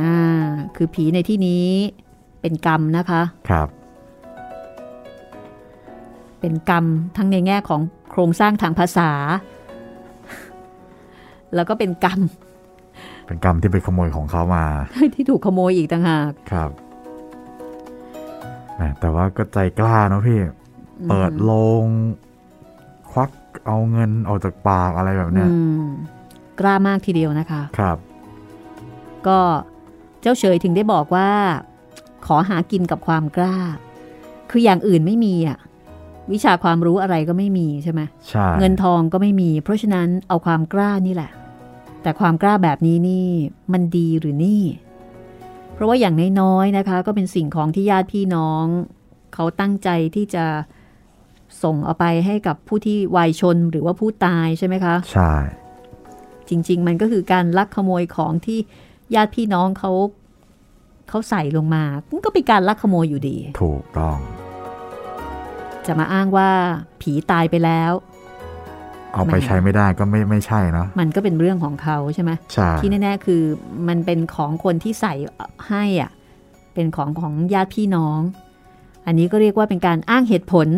[0.00, 0.16] อ่า
[0.76, 1.66] คือผีในที่นี้
[2.40, 3.68] เป็นกรรมนะคะครับ
[6.40, 6.84] เป็นกรรม
[7.16, 9.10] ทั้งในแง่ของโครงสร้างทางภาษา
[11.54, 12.20] แล้วก็เป็นกรรม
[13.26, 14.64] เป็นกรรมที่ไปขโมยของเขามา
[15.14, 16.70] ที่ถูกขโมยอีกต่างหากครับ
[18.76, 20.40] แหมแต่ว่าก็ใจกล้าเนอะพี่
[21.08, 21.52] เปิดโล
[21.84, 21.86] ง
[23.10, 23.30] ควัก
[23.66, 25.86] เอาเงินออกจากปากอะไรแบบเนี้ยอืม
[26.60, 27.96] กล้ามากทีเดียวนะคะ ครับ
[29.26, 29.38] ก็
[30.20, 31.30] เจ้าเฉยถึงได้บอกว่า
[32.26, 33.56] ขอหากินกับความกล้า
[34.50, 35.58] คืออย่างอื่นไม่มีอะ
[36.32, 41.30] วิชาความรู้อะไรก็ไม่มีใช่ไหมใช่เงินทองก็ไม่มี เพราะฉะนั้นเอาความกล้านี่แหละ
[42.02, 43.26] แต่ความกล้าแบบนี้นี่
[43.72, 44.62] มันดีหรือนี่
[45.74, 48.64] เพราะว่าอย่างน้อยๆนะคะ ก็เป็นสิ่งของที่ญาติพี่น้อง
[49.34, 50.44] เขาตั้งใจที่จะ
[51.62, 55.32] ส่งเอาไปให้กับผู้ที่วายชนหรือว่าผู้ตายใช่ไหมคะ ใช่
[56.50, 58.58] จริง ๆ มันก็คือการลักขโมยของที่
[59.14, 59.92] ญาติพี่น้องเขา
[61.08, 64.16] เขาใส่ลงมามันก็เป็นการลักขโมยอยู่ดี ถูกต้อง
[65.86, 66.50] จะมาอ้างว่า
[67.00, 67.92] ผีตายไปแล้ว
[69.14, 73.42] เอาไปใช้ไม่ได้ก็ไม่ไม่ใช่เนอะมันก็เป็นเรื่องของเขาใช่ไหมใช่ที่แน่ๆคือ
[73.88, 75.14] มันเป็นของคนที่ใส่
[75.68, 76.10] ให้อะ
[76.74, 78.20] เป็นของของญาติพี่น้อง
[79.06, 80.68] อันนี้ก็เรียกว่าเป็นการอ้างเหตุผล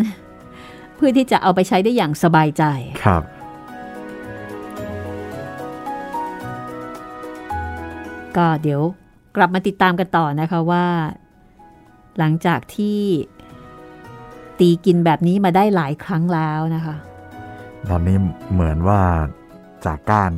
[0.96, 2.64] เพื่อที่จะเอาไปใช้ได้อย่างสบายใจ
[3.04, 3.22] ครับ
[8.36, 8.82] ก็เดี๋ยว
[9.36, 10.84] กลับมาติดตามกันต่อนะคะว่า
[12.18, 13.00] หลังจากที่
[14.58, 16.96] ตีกินแบบนี้มาได้หลายครั้งแล้วนะคะ
[17.88, 18.16] ตอนนี้
[18.52, 19.00] เหมือนว่า
[19.84, 20.32] จากก้าน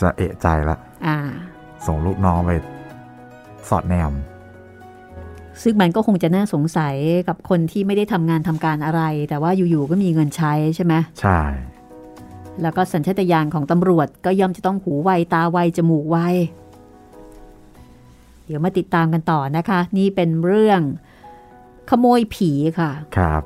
[0.00, 1.18] จะเอะใจละอ่า
[1.86, 2.50] ส่งลูกน้องไป
[3.68, 4.12] สอดแนม
[5.62, 6.96] ซึ่งมันก็คงจะน่าสงสัย
[7.28, 11.40] กับคนที่ไม่ได้ทำงานทำการอะไร แต่ว่าอยู่ๆก็มีเงินใช้ใช่ไหมใช่
[12.62, 16.18] แล้วก็สัญชาตญาณของตำรวจก็ย่อมจะต้องหูไวตาไวจมูกไว
[18.46, 20.80] เดี๋ยวมาติดตามกันต่อนะคะ นี่เป็นเรื่อง
[21.90, 23.42] ขโมยผีค่ะ ครับ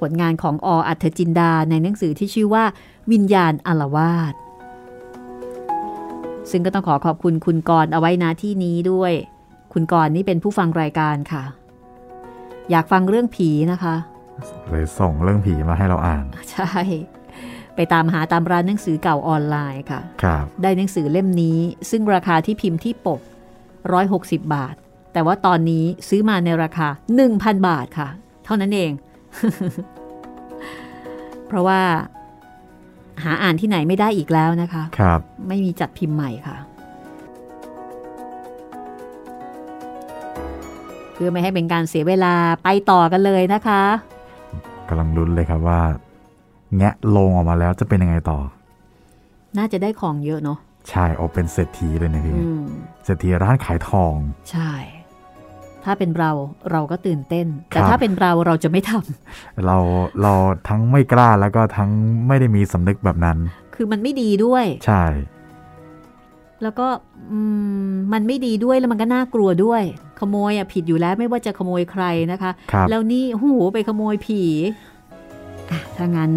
[0.00, 2.64] ผลงานของออัธจินดาในหนังสือที่ชื่อว่า
[3.12, 4.34] วิญญาณอลวาด
[6.50, 9.12] ซึ่งก็ต้องขอขอบคุณคุณกรณ์เอาไว้นะที่นี้ด้วย
[9.72, 11.44] คุณกรณ์นี่เป็นผู้ฟังรายการค่ะ
[12.70, 13.94] อยากฟังเรื่องผีนะคะ
[14.70, 16.70] เลยส่งเรื่องผีมาให้เราอ่าน ใช่
[17.76, 21.58] ไปตามหาตามร้านหนังสือเก่าออนไลน์ค่ะ ครับ ได้หนังสือเล่มนี้
[21.90, 23.20] ซึ่งราคาที่พิมพ์ที่ปก
[23.94, 24.74] 160 บาท
[25.12, 26.88] แต่ว่าตอนนี้ซื้อมาในราคา
[27.26, 28.08] 1,000 บาทค่ะ
[28.44, 28.92] เท่านั้นเอง
[31.46, 31.80] เพราะว่า
[33.22, 36.56] หาอ่านที่ไหนไม่ได้อีกแล้วนะคะครับไม่มีจัดพิมพ์ใหม่ค่ะ
[41.12, 43.82] เพื่อไม่ให้เป็นการเสียเวลาไปต่อกันเลยนะคะ
[44.88, 45.80] กำลังลุ้นเลยครับว่า
[46.76, 48.38] แงะลงออกมาแล้วจะเป็นยังไงต่อ
[49.58, 50.58] น่าจะได้ของเยอะเนาะ
[50.90, 52.66] ใช่โอเป็นเศรษฐีเลยนะพี่อืม
[53.06, 54.14] เศรษฐีร้านขายทอง
[54.50, 54.72] ใช่
[55.84, 56.30] ถ้าเป็นเรา
[56.72, 59.76] เราก็ตื่นเต้น แต่ครับถ้าเป็นเราเราจะไม่ทำเรา
[60.22, 60.32] เรา
[60.68, 61.90] ทั้งไม่กล้าแล้วก็ทั้ง
[62.26, 63.38] ไม่ได้มีสำนึกแบบนั้น
[63.74, 65.04] คือมันไม่ดีด้วย ใช่
[66.62, 66.86] แล้วก็
[67.30, 67.38] อื
[67.88, 69.82] มมันไม่ดีด้วยแล้วมันก็น่ากลัวด้วย
[70.20, 74.42] ขโมยอะผิดอยู่แล้วไม่ว่าจะขโมยใครนะคะครับแล้วนี่โอ้โหไปขโมยผี
[75.70, 76.32] อะถ้างั้น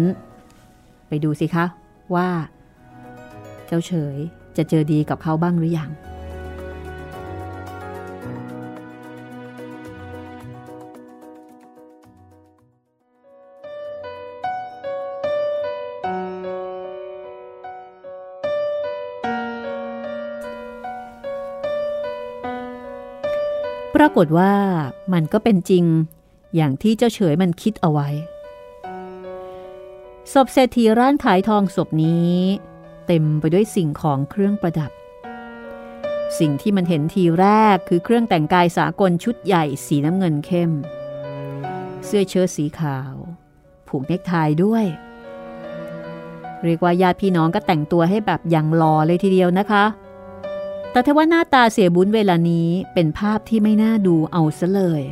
[1.08, 1.66] ไปดูสิคะ
[2.14, 2.28] ว่า
[3.66, 4.16] เจ้าเฉย
[4.56, 5.90] จะเจอดีกับเขาบ้างหรือยัง
[24.02, 24.52] รากฏว่า
[25.12, 25.84] มันก็เป็นจริง
[26.56, 28.08] อย่างที่เจ้าเฉยมันคิดเอาไว้
[30.32, 32.34] ศพเศรษฐีร้านขายทองศพนี้
[33.06, 34.90] เต็มไปด้วยสิ่งของเครื่องประดับ
[36.38, 40.70] สิ่งที่มันเห็นทีแรกคือเครื่องแต่งกายสากลชุดใหญ่สีน้ำเงินเข้ม
[42.04, 43.14] เสื้อเชิ้ตสีขาว
[43.88, 44.32] ผูกเนคไท
[44.64, 44.84] ด้วย
[46.64, 49.84] เรียกว่าญาติพี่น้องก็แต่งตัวให้แบบอย่างหล่อเลยทีเดียวนะคะ
[50.92, 55.02] แต่ทว่าหน้าตาเสียบุญเวลานี้เป็นภาพที่ไม่น่าดูเอาซะเลย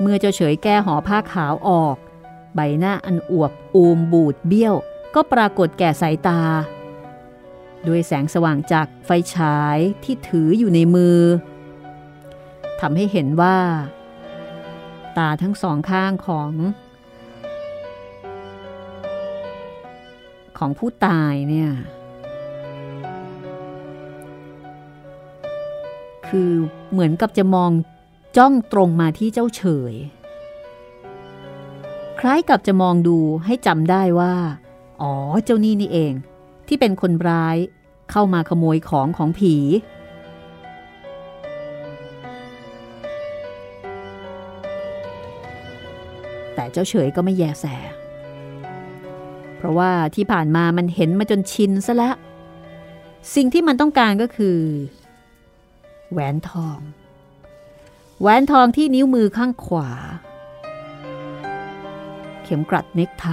[0.00, 1.96] เมื่อเจ้าเฉยแก้ห่อผ้าขาวออก
[2.54, 4.74] ใบหน้าอันอวบอูมบูดเบี้ยว
[5.14, 6.40] ก็ปรากฏแก่สายตา
[7.88, 11.18] ด้วยแสงสว่างจากไฟฉายที่ถืออยู่ในมือ
[12.80, 13.58] ทำให้เห็นว่า
[15.18, 16.50] ตาทั้งสองข้างของ
[20.58, 21.70] ของผู้ตายเนี่ย
[26.30, 26.52] คือ
[26.92, 27.70] เหมือนกับจะมอง
[28.36, 29.62] จ้องตรงมาที่เจ้าเฉ
[29.92, 29.94] ย
[32.20, 34.34] คล้ายกับจะมองดูให้จำได้ว่า
[35.02, 35.14] อ๋อ
[35.44, 36.12] เจ้านี่นี่เอง
[36.68, 37.56] ที่เป็นคนร้าย
[38.10, 39.54] เข้ามาขโมยของของผี
[46.54, 47.66] แต่เจ้าเฉยก็ไม่แยแส
[49.56, 52.14] เพราะว่าที่ผ่านมามันเห็นมาจนชินซะแล้ว
[53.34, 54.58] สิ่งที่มันต้องการก็คือ
[56.12, 56.78] แหวนทอง
[58.20, 59.90] แหวนทองที่นิ้วมือข้างขวา
[62.42, 63.26] เข็มกลัดเน็กไท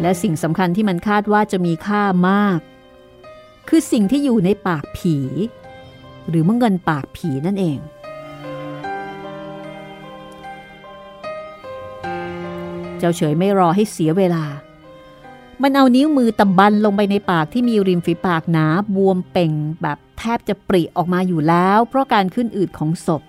[0.00, 2.60] และสิ่งสำคัญที่มันคาดว่าจะมีค่ามาก
[3.68, 5.16] คือสิ่งที่อยู่ในปากผี
[6.28, 7.78] หรือเมื่อเงินปากผีนั่นเอง
[12.98, 14.44] เจ้าเฉยไม่รอให้เสียเวลา
[15.62, 23.22] มันเอานิ้วมือตำบันลงไปในปากที่มีริมฝีปากหนาบวมเป่งแบบแทบจะปริออกมาอยู่แล้ว เพราะการขึ้นอืดของศพ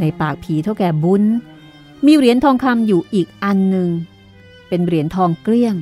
[0.00, 1.22] ในปากผีเท่าแก่บุญ
[2.06, 3.88] มีเหรียญทองคำอยู่อีกอันหนึ่ง
[4.68, 5.74] เป็นเหรียญทองเกลี้ยง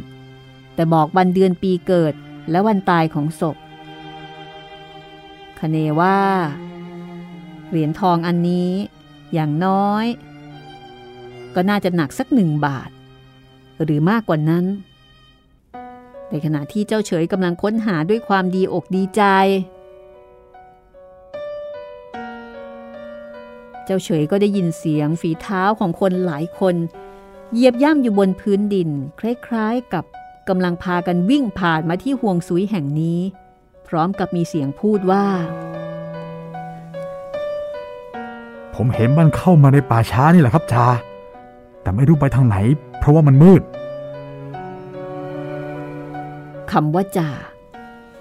[0.75, 2.15] แต่บอกวันเดือนปีเกิด
[2.51, 3.57] และวันตายของศพ
[5.59, 6.19] คเนว่า
[7.69, 8.71] เหรียญทองอันนี้
[9.33, 10.05] อย่างน้อย
[11.55, 12.91] ก็น่าจะหนักสักหนึ่งบาท
[13.83, 14.65] หรือมากกว่านั้น
[16.31, 19.23] ในขณะที่เจ้าเฉยกำลังค้นหาด้วยความดีอกดีใจ
[23.85, 26.77] เจ้าเฉยก็ได้ยินเสียงฝีเท้าของคนหลายคน
[27.53, 28.89] เหยียบย่ำอยู่บนพื้นดิน
[29.21, 30.05] คล้ายๆกับ
[30.49, 33.21] กำลังพากันวิ่งผ่านมาที่ห่วงซุยแห่งนี้
[33.89, 35.27] พร้อมกับมีเสียงพูดว่า
[38.75, 40.87] ผมเห็นมันเข้ามาในป่าช้านี่แหละครับชา
[41.83, 42.57] แต่ไม่รู้ไปทางไหน
[43.07, 43.63] ราะว่ามันมืด
[46.73, 47.31] คำว่าจ่า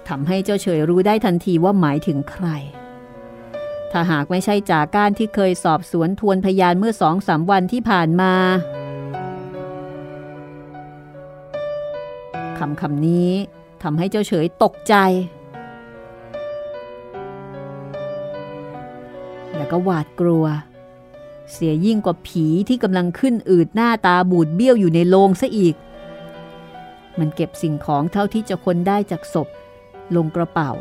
[0.08, 2.46] ทำให้เจ้าเฉยรู้ได้ทันทีว่าหมายถึงใคร
[3.92, 8.32] ถ้าหากไม่ใช่จ่าก้านที่เคยสอบสวนทวนพยานเมื่อสองสามวันที่ผ่านมา
[12.58, 13.30] คำคำนี้
[13.82, 14.94] ทำให้เจ้าเฉยตกใจ
[19.56, 20.44] แล้วก็หวาดกลัว
[21.52, 25.74] เสียยิ่งกว่าผีที่กำลังขึ้นอืดหน้าตาบูดเบี้ยวอยู่ในโลงซะอีก
[27.18, 29.48] มันเก็บสิ่งของเท่าที่จะคนได้จากศพ
[30.16, 30.72] ลงกระเป๋า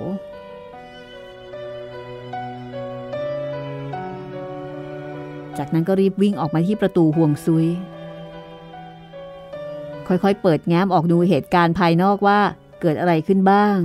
[5.58, 7.68] จากนั้นก็รีบวิ่งออกมาที่ประตูห่วงซุย
[10.08, 12.40] ค่อยๆ เปิดแง้มออกดูเหตุการณ์ภายนอกว่า
[12.82, 13.78] เกิดอะไรขึ้นบ้าง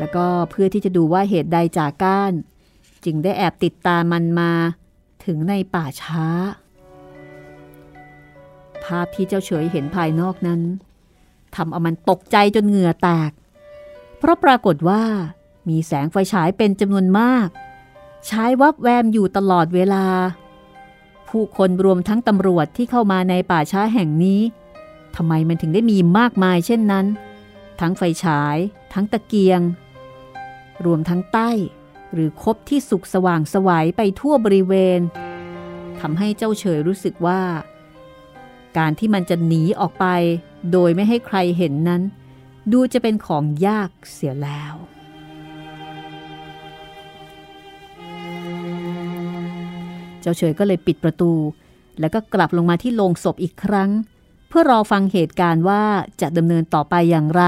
[0.00, 2.32] แล้วก็เพื่อที่จะดูว่าเหตุใดจากก้าน
[3.04, 4.52] จึงได้แอบติดตามมันมา
[5.24, 6.26] ถึงในป่าช้า
[8.84, 10.60] ภาพที่เจ้าเฉยเห็นภายนอกนั้น
[11.54, 13.30] ทำเอามันตกใจจนเหงื่อแตก
[14.18, 15.02] เพราะปรากฏว่า
[15.68, 17.48] มีแสงไฟฉายเป็นจำนวนมาก
[18.26, 20.06] ใช้วับแวมอยู่ตลอดเวลา
[21.28, 24.40] ผู้คนรวมทั้งตำรวจที่เข้ามาในป่าช้าแห่งนี้
[25.16, 27.06] ทำไมมันถึงได้มีมากมายเช่นนั้น
[27.80, 28.56] ทั้งไฟฉาย
[28.92, 29.60] ทั้งตะเกียง
[30.84, 31.50] รวมทั้งใต้
[32.12, 35.00] หรือคบที่สุกสว่างสวัยไปทั่วบริเวณ
[36.00, 37.42] ทำให้เจ้าเฉยรู้สึกว่า
[38.78, 40.06] การที่มันจะหนีออกไป
[40.72, 42.02] โดยไม่ให้ใครเห็นนั้น
[42.72, 44.74] ดูจะเป็นของยากเสียแล้ว
[50.20, 51.32] เจ้าเฉยก็เลยปิดประตู
[52.00, 53.90] แล้วก็กลับลงมาที่โลงศพอีกครั้ง
[54.48, 55.82] เพื่อรอฟังเหตุการณ์ว่า
[56.20, 57.44] จะดำเนินต่อไปอย่างไร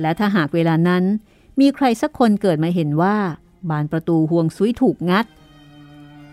[0.00, 1.04] และถ้าหากเวลานั้น
[1.58, 3.16] มีใครสักคนเกิดมาเห็นว่า
[3.70, 5.26] บานประตูห่วงซุยถูกงัด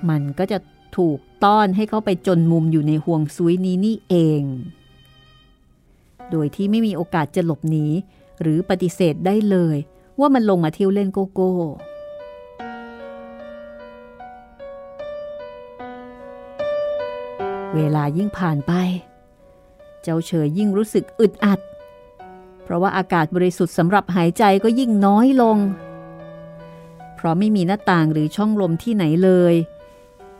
[0.09, 0.57] มันก็จะ
[0.97, 4.43] ถูกต้อนให้เขาไปจนมุมอยู่ในห่วงซุยนี้นี่เอง
[6.31, 7.85] โดยที่ไม่มีโอกาสจะหลบหนี
[8.41, 9.77] หรือปฏิเสธได้เลย
[10.19, 11.53] ว่ามันลงมาเที่ยวเล่นโกโก้
[17.75, 18.73] เวลายิ่งผ่านไป
[20.03, 25.57] เจ้าเฉยยิ่งรู้สึกอึดอัดเพราะว่าอากาศบริสุทธิ์สำหรับหายใจก็ยิ่งน้อยลง
[27.15, 29.53] เพราะไม่มีหน้าต่างหรือช่องลมที่ไหนเลย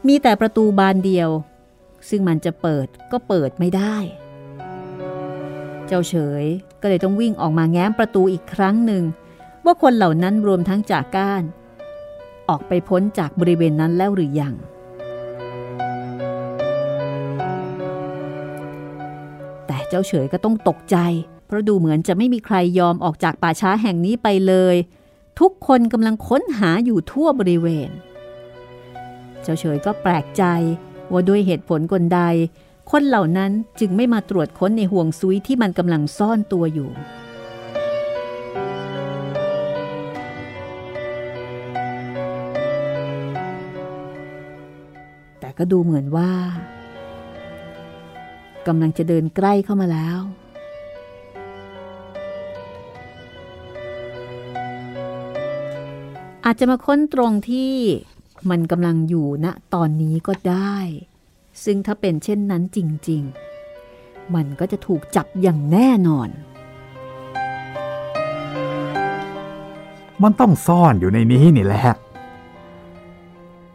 [0.07, 1.29] มีแต่ประตูบานเดียว
[2.09, 3.95] ซึ่งมันจะเปิดก็เปิดไม่ได้
[5.87, 6.45] เจ้าเฉย
[6.81, 9.03] ก็เลยต้องวิ่งออกมาแง้มประตูอีกครั้งหนึ่ง
[9.65, 11.43] ว่าคนเหล่านั้นรวมทั้งจากก้าน
[12.49, 14.53] ออกไปพ้นจากบริเวณนั้นแล้วหรือยัง
[19.67, 20.97] แต่เจ้าเฉยก็ต้องตกใจ
[21.47, 24.75] เพราะดูเหมือนจะไม่มีใครยอมออกจากป่าช้าแห่งนี้ไปเลย
[25.39, 27.89] ทุกคนกำลังค้นหาอยู่ทั่วบริเวณ
[29.41, 30.43] เจ้าเฉยก็แปลกใจ
[31.11, 32.21] ว่าด้วยเหตุผลกลใด
[32.91, 36.89] คนเหล่านั้นจึงไม่มาตรวจค้นในห่วงซุยที่มันกำลังซ่อนตัวอยู่
[45.39, 46.31] แต่ก็ดูเหมือนว่า
[48.67, 50.19] กำลังจะเดินใกล้เข้ามาแล้ว
[56.49, 57.73] อาจจะมาค้นตรงที่
[58.49, 60.77] มันกำลังอยู่ณตอนนี้ก็ได้
[61.63, 62.79] ซึ่งถ้าเป็นเช่นนั้นจ
[63.09, 63.21] ริง
[63.77, 66.29] ๆ มันก็จะถูกจับอย่างแน่นอน
[70.23, 71.95] มันต้องซ่อนอยู่ในนี้นี่แหละ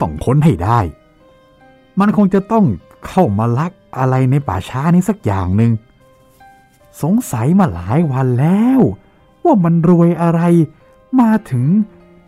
[0.00, 0.80] ต้องค้นให้ได้
[2.00, 2.64] มันคงจะต้อง
[3.06, 5.72] เข้ามาลักอะไรในป่าช้านี้สักอย่างหนึ่ง
[7.02, 8.80] สงสัยมาหลายวันแล้ว
[9.44, 10.40] ว่ามันรวยอะไร
[11.20, 11.66] มาถึง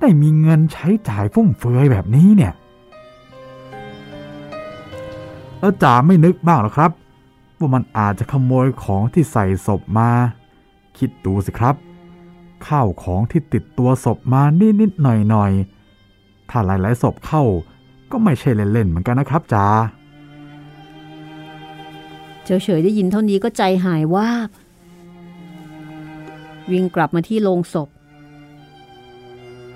[0.07, 2.53] ได้มีเงินใช้จ่ายฟุ่มเฟือยแบบนี้เนี่ย
[5.61, 6.91] แล้วจ่าไม่นึกบ้างหรอครับ
[7.59, 10.11] ว่ามันอาจจะขโมยของที่ใส่ศพมา
[10.99, 11.75] คิดดูสิครับ
[12.67, 14.43] ข้าวของที่ติดตัวศพมา
[14.81, 17.43] นิดๆหน่อยๆ ถ้าหลายๆศพเข้า
[18.11, 19.67] ก็ไม่ใช่เล่นๆเหมือนกันนะครับจ่า
[22.45, 24.51] เจ้าเฉยได้ยินเท่านี้ก็ใจหายวาบ
[26.71, 27.89] วิ่งกลับมาที่โลงศพ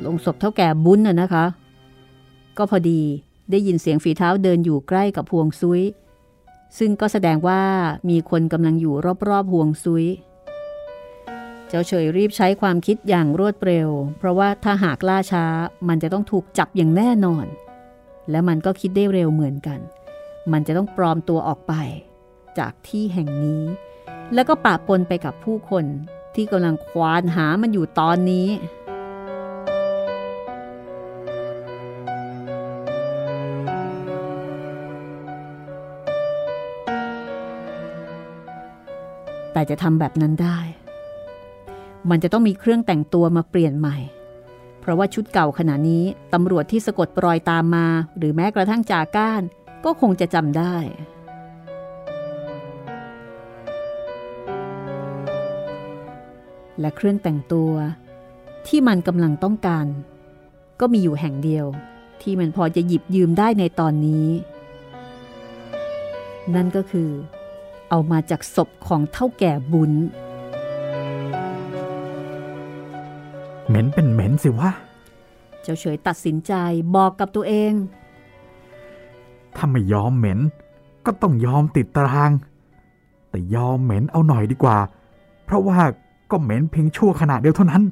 [0.05, 1.44] ลงศพเท่าแก่บุญน่ะนะคะ
[2.59, 3.01] ก็พอดี
[3.51, 5.82] ได้ยินเสียงฝีเท้าเดินอยู่ใกล้กับพวงซุย
[6.78, 7.62] ซึ่งก็แสดงว่า
[8.09, 8.94] มีคนกำลังอยู่
[9.28, 10.07] รอบๆพวงซุย
[11.68, 13.88] เจ้าเฉยรีบใช้ความคิดอย่างรวดเร็ว
[14.18, 15.44] เพราะว่าถ้าหากล่าช้า
[15.88, 17.46] มันจะต้องถูกจับอย่างแน่นอน
[18.30, 19.80] และมันก็คิดได้เร็วเหมือนกัน
[20.53, 21.74] มันจะต้องปลอมตัวออกไป
[22.59, 23.62] จากที่แห่งนี้
[24.34, 25.84] แล้วก็ปะปนไปกับผู้คน
[26.34, 28.49] ที่กำลังควานหามันอยู่ตอนนี้
[39.59, 40.59] แต่จะทำแบบนั้นได้
[42.11, 43.96] มันจะต้องมีเครื่องแต่งตัวมาเปลี่ยนใหม่
[44.80, 47.86] เพราะว่าชุดเก่าขณะนี้ตำรวจที่สะกดรอยตามมา
[48.18, 49.42] หรือแม้กระทั่งจาก้าน
[49.84, 50.76] ก็คงจะจำได้
[56.80, 57.72] และเครื่องแต่งตัว
[58.66, 59.86] ที่มันกำลังต้องการ
[60.80, 61.66] ก็มีอยู่แห่งเดียว
[62.22, 64.26] ที่มันพอจะหยิบยืมได้ในตอนนี้
[66.54, 67.11] นั่นก็คือ
[67.91, 69.93] เอามาจากศพของเท่าแก่บุญ
[73.68, 74.70] เหม็นเป็นเหม็นสิวะ
[75.62, 76.53] เจ้าเฉยตัดสินใจ
[76.95, 77.72] บอกกับตัวเอง
[79.57, 80.39] ถ้าไม่ยอมเหม็น
[81.07, 82.32] ก็ต้องยอมติดตาราง
[83.30, 84.78] แต่ยอมเหม็นเอาหน่อยดีกว่า
[85.45, 85.78] เพราะว่า
[86.30, 87.82] ก็เหม็นเพียงชั่วขณะเดียวเท่านั้น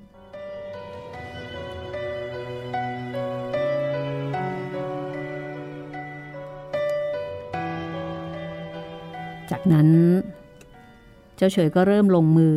[9.50, 9.88] จากนั้น
[11.36, 12.56] เจ้าเฉยก็เริ่มลงมือ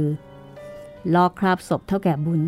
[1.15, 2.41] ลอกคราบศพเท่าแก่บุญ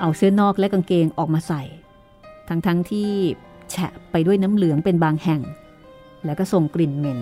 [0.00, 1.62] เอาเสื้อนอกและกางเกงออกมาใส่
[2.48, 3.10] ทั้งๆทที่
[3.70, 5.40] แฉะไปด้วยน้ำเหลืองเป็นบางแห่ง
[6.24, 7.20] แล้วก็ส่งกลิ่นเหม็น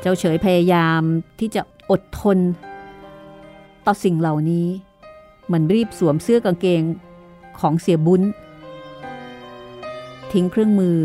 [0.00, 1.00] เจ้าเฉยพยายาม
[1.40, 2.38] ที่จะอดทน
[3.86, 4.66] ต่อสิ่งเหล่านี้
[5.52, 6.82] มันรีบสวมเสื้อกางเกง
[7.60, 8.22] ของเสียบุญ
[10.32, 10.96] ทิ้งเครื่องมือ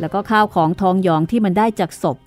[0.00, 2.18] แล้วก็ข้าวของทองหยองที่มันได้จากศพ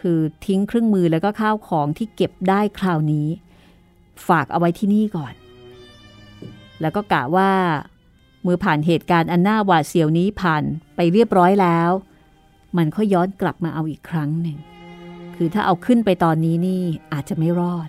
[0.00, 3.28] คือทิ้งเครื่องมือแล้วก็ข้าวของที่เก็บได้คราวนี้
[4.28, 5.34] ฝากเอาไว้ที่นี่ก่อน
[6.80, 7.50] แล้วก็กะว่า
[8.42, 10.62] เมื่อผ่านเหตุการณ์อันน่าหวาดเสียวนี้ผ่าน
[10.96, 11.90] ไปเรียบร้อยแล้ว
[12.76, 14.58] มันค่อยย้อนกลับมาเอาอีกครั้งหนึ่ง
[15.36, 16.82] คือถ้าเอาขึ้นไปตอนนี้นี่
[17.12, 17.88] อาจจะไม่รอด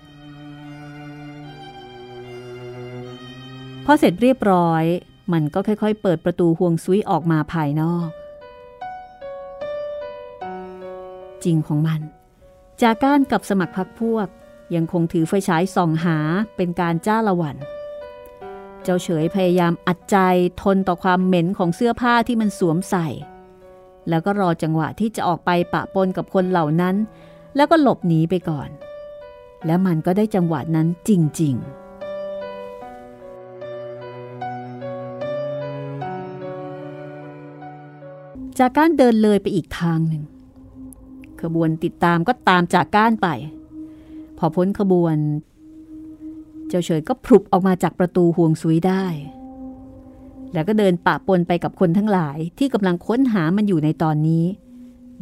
[3.84, 4.84] พอเสร็จเรียบร้อย
[5.32, 8.08] มันก็ค่อยๆ เปิดประตูห่วงซุยออกมาภายนอก
[11.44, 12.00] จริงของมัน
[12.82, 14.26] จากก้านกับสมัครพักพวก
[14.74, 16.18] ยังคงถือไฟฉายส่องหา
[16.56, 17.56] เป็นการจ้าละวัน
[18.82, 20.16] เจ้าเฉยพยายามอัดใจ
[20.62, 23.06] ทนต่อความเหม็นของเสื้อผ้าที่มันสวมใส่
[24.08, 26.96] แล้วก็รอจังหวะที่จะออกไปปะปนกับคนเหล่านั้น
[27.56, 28.68] แล้วก็หลบหนีไปก่อน
[29.66, 31.10] และมันก็ได้จังหวะนั้นจ
[31.40, 31.85] ริง ๆ
[38.58, 40.24] จากก้านเดินเลยไปอีกทางหนึ่ง
[41.42, 43.28] ขบวนติดตามก็ตามจากก้านไป
[44.38, 45.16] พอพ้นขบวน
[46.68, 49.04] เจ้าเฉยก็พลุบออกมาจากประตูห่วงซุยได้
[50.52, 54.44] แล้วก็เดินปะปนไปกับคนทั้งหลายที่กำลังค้นหามันอยู่ในตอนนี้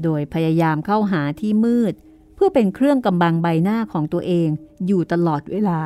[0.03, 1.95] โดยพยายามเข้าหาที่มืด
[2.35, 4.49] เพื่อเป็นเครื่องกำบังใบหน้าของตัวเอง
[4.87, 5.81] อยู่ตลอดเวลา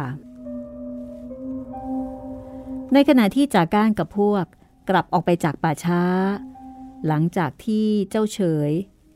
[2.92, 4.44] ในขณะที่จากก้านกับพวก
[4.88, 6.02] กลับออกไปจากป่าช้า
[7.06, 8.70] หลังจากที่เจ้าเฉย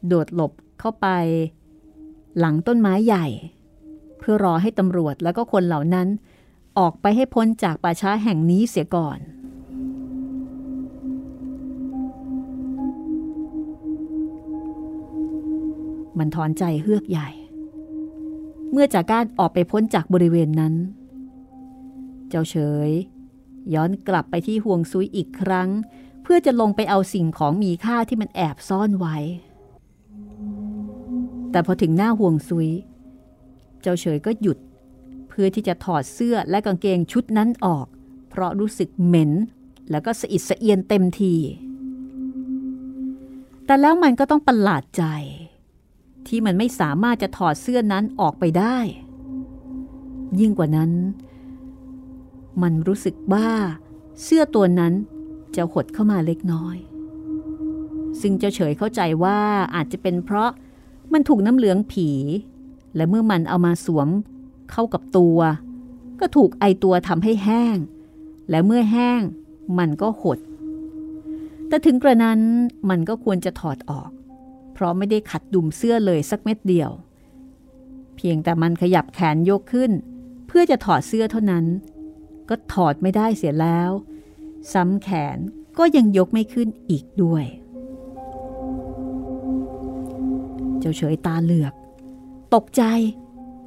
[0.06, 1.08] โดดหลบเข้าไป
[2.38, 3.26] หลังต้นไม้ใหญ่
[4.18, 6.08] เพื่อรอให้ตำรวจแล้วก็คนเหล่านั้น
[6.78, 9.18] ออกไปให้พ้นจากป่าช้าแห่งนี้เสียก่อน
[16.18, 17.28] มันถอนใจเฮือกใหญ่
[18.72, 20.74] เมื่อจากการออกไปพ้นจากบริเวณนั้น
[22.28, 22.56] เจ้าเฉ
[22.88, 22.90] ย
[23.74, 25.68] ย้อนกลับไปที่ห่วงซุยอีกครั้ง
[26.22, 29.16] เพื่อจะลงไปเอาสิ่งของมีค่าที่มันแอบซ่อนไว้
[31.50, 32.68] แต่พอถึงหน้าห่วงซุย
[33.80, 34.58] เจ้าเฉยก็หยุด
[35.28, 37.86] เพื่อที่จะถอดเสื้อและกางเกงชุดนั้นออก
[38.30, 39.32] เพราะรู้สึกเหม็น
[39.90, 41.34] แล้วก็สะอิดสะเอียนเต็มที
[43.66, 45.04] แต่แล้วมันก็ต้องประหลาดใจ
[46.26, 48.76] ที่มันไม่สามารถจะถอดเสื้อนั้นออกไปได้
[50.40, 50.90] ยิ่งกว่านั้น
[52.62, 53.48] มันรู้สึกว่า
[54.22, 54.92] เสื้อตัวนั้น
[55.56, 56.76] จะหดเข้ามาเล็กน้อย
[58.20, 59.38] ซึ่งเจ้าเฉยเข้าใจว่า
[59.74, 60.50] อาจจะเป็นเพราะ
[61.12, 62.10] มันถูกน้ำเหลืองผี
[62.96, 64.08] และเมื่อมันเอามาสวม
[64.70, 65.38] เข้ากับตัว
[66.20, 67.76] ก็ถูกไอตัวทำให้แห้ง
[68.50, 69.20] และเมื่อแห้ง
[69.78, 70.38] มันก็หด
[71.68, 72.40] แต่ถึงกระนั้น
[72.90, 74.10] มันก็ควรจะถอดออก
[74.72, 76.90] เพราะไม่ได้ขัดดุมเสื้อเลยสักเม็ดเดียว
[78.16, 79.90] เพียงแต่มันขยับแขนยกขึ้น
[80.46, 81.64] เพื่อจะถอดเสื้อเท่านั้น
[82.48, 83.90] ก็ถอดไม่ได้เสียแล้ว
[84.72, 85.38] ซ้ำแขน
[85.78, 87.44] ก็ยังยกไม่ขึ้นอีกด้วย
[90.78, 91.74] เจ้าเฉยตาเหลือก
[92.54, 92.82] ตกใจ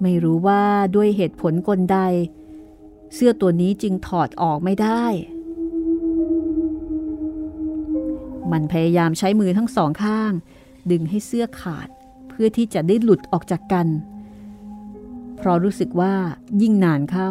[0.02, 0.64] ไม่รู้ว่า
[0.96, 2.00] ด้วยเหตุผลกลใด
[3.14, 5.04] เสื้อตัวนี้จึงถอดออกไม่ได้
[8.52, 10.32] มันพยายามใช้มือทั้งสองข้าง
[10.92, 11.88] ดึงให้เสื้อขาด
[12.30, 13.88] เพื่อที่จะได้หลุดออกจากกัน
[15.36, 16.14] เพราะรู้สึกว่า
[16.62, 17.30] ยิ่งนานเข้า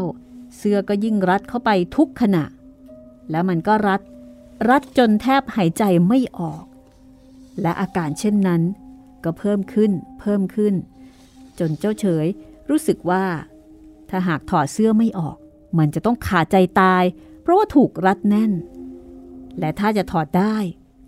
[0.57, 2.45] เสื้อก็ยิ่งรัดเข้าไปทุกขณะ
[3.31, 4.01] แล้วมันก็รัด
[4.69, 6.65] รัดจนแทบหายใจไม่ออก
[7.61, 8.63] และอาการเช่นนั้น
[9.25, 10.75] ก็เพิ่มขึ้น เพิ่มขึ้น
[11.59, 12.27] จนเจ้าเฉย
[12.71, 13.25] รู้สึกว่า
[14.11, 15.37] ถ้าหากถอดเสื้อไม่ออก
[15.79, 17.05] มันจะต้องขาดใจตาย
[17.43, 18.53] เพราะว่าถูกรัดแน่น
[19.59, 20.57] และถ้าจะถอดได้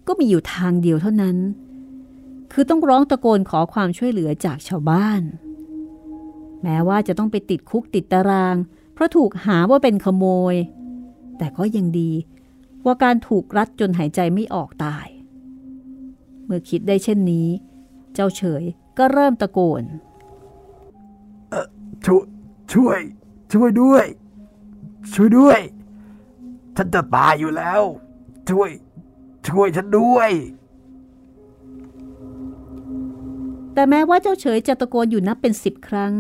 [0.06, 1.36] ก็มีอยู่ทางเดียวเท่านั้น
[2.52, 5.22] คือต้องร้องตะโกนขอความช่วยเหลือจากชาวบ้าน
[6.62, 8.56] แม้ว่าจะต้องไปติดคุกติดตาราง
[8.94, 10.54] เพราะถูกหาว่าเป็นขโมย
[11.38, 12.10] แต่ก็ยังดี
[12.84, 15.06] ว่าการถูกรัดจนหายใจไม่ออกตาย
[16.44, 17.48] เมื่อคิดได้เช่นนี้
[18.14, 18.64] เจ้าเฉย
[18.98, 19.84] ก็เริ่มตะโกน
[22.04, 22.24] ช่วย
[22.72, 22.98] ช่วย
[23.52, 24.04] ช่วยด้วย
[25.12, 25.60] ช่วยด้วย
[26.76, 27.82] ฉันจะตายอยู่แล้ว
[28.50, 28.70] ช่วย
[29.48, 30.30] ช่วยฉันด้วย
[33.74, 36.14] แต่แม้ว่าเจ้าเฉยจะตะโกนอยู่นับเป็นสิบครั้ง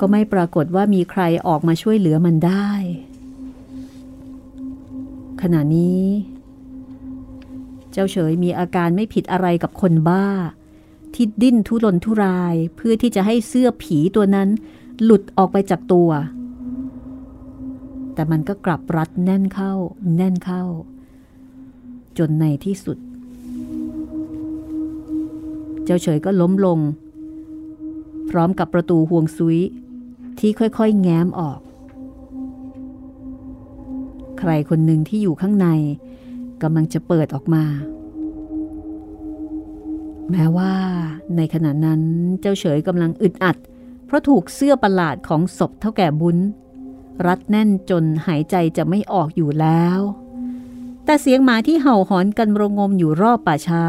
[0.00, 2.70] ก็ไม่ปรากฏว่ามีใครออกมาช่วยเหลือมันได้
[5.42, 6.04] ขณะนี้
[7.92, 10.26] เจ้าเฉยมีอาการไม่ผิดอะไรกับคนบ้า
[11.14, 14.48] ที่ดิ้นทุรนทุรายเพื่อที่จะให้เสื้อผีตัวนั้น
[15.02, 16.10] หลุดออกไปจากตัว
[18.14, 19.72] แต่มันก็กลับรัดแน่นเข้า
[20.16, 20.64] แน่นเข้า
[22.18, 22.98] จนในที่สุด
[25.84, 26.78] เจ้าเฉยก็ล้มลง
[28.30, 29.58] พร้อมกับประตูห่วงซุย
[30.38, 31.60] ที่ค่อยๆ แง้มออก
[34.38, 35.68] ใครคนหนึ่งที่อยู่ข้างใน
[36.62, 37.64] กำลังจะเปิดออกมา
[40.30, 40.74] แม้ว่า
[41.36, 42.00] ในขณะนั้น
[42.40, 43.56] เจ้าเฉยกำลังอึดอัด
[44.06, 46.38] เพราะถูกเสื้อประหลาดของศพเท่าแก่บุญ
[47.26, 49.98] รัดแน่นจนหายใจจะไม่ออกอยู่แล้ว
[51.04, 53.84] แต่เสียงหมาที่เห่าหอนกันรงงมอยู่รอบป่าช้า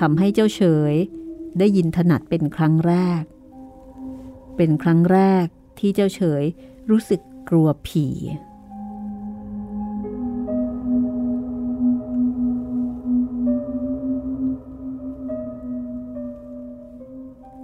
[0.00, 0.60] ทำให้เจ้าเฉ
[0.92, 0.94] ย
[1.58, 3.22] ได้ยินถนัดเป็นครั้งแรก
[4.58, 5.46] เป็นครั้งแรก
[5.78, 6.42] ที่เจ้าเฉย
[6.90, 8.06] รู้สึกกลัวผี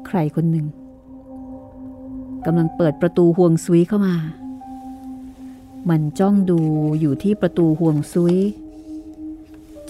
[0.07, 0.67] ใครคนหนึ่ง
[2.47, 4.17] กำลังเปิดประตูห่วงซุยเข้ามา
[5.89, 6.61] มันจ้องดู
[7.01, 8.37] อยู่ที่ประตูห่วงซุย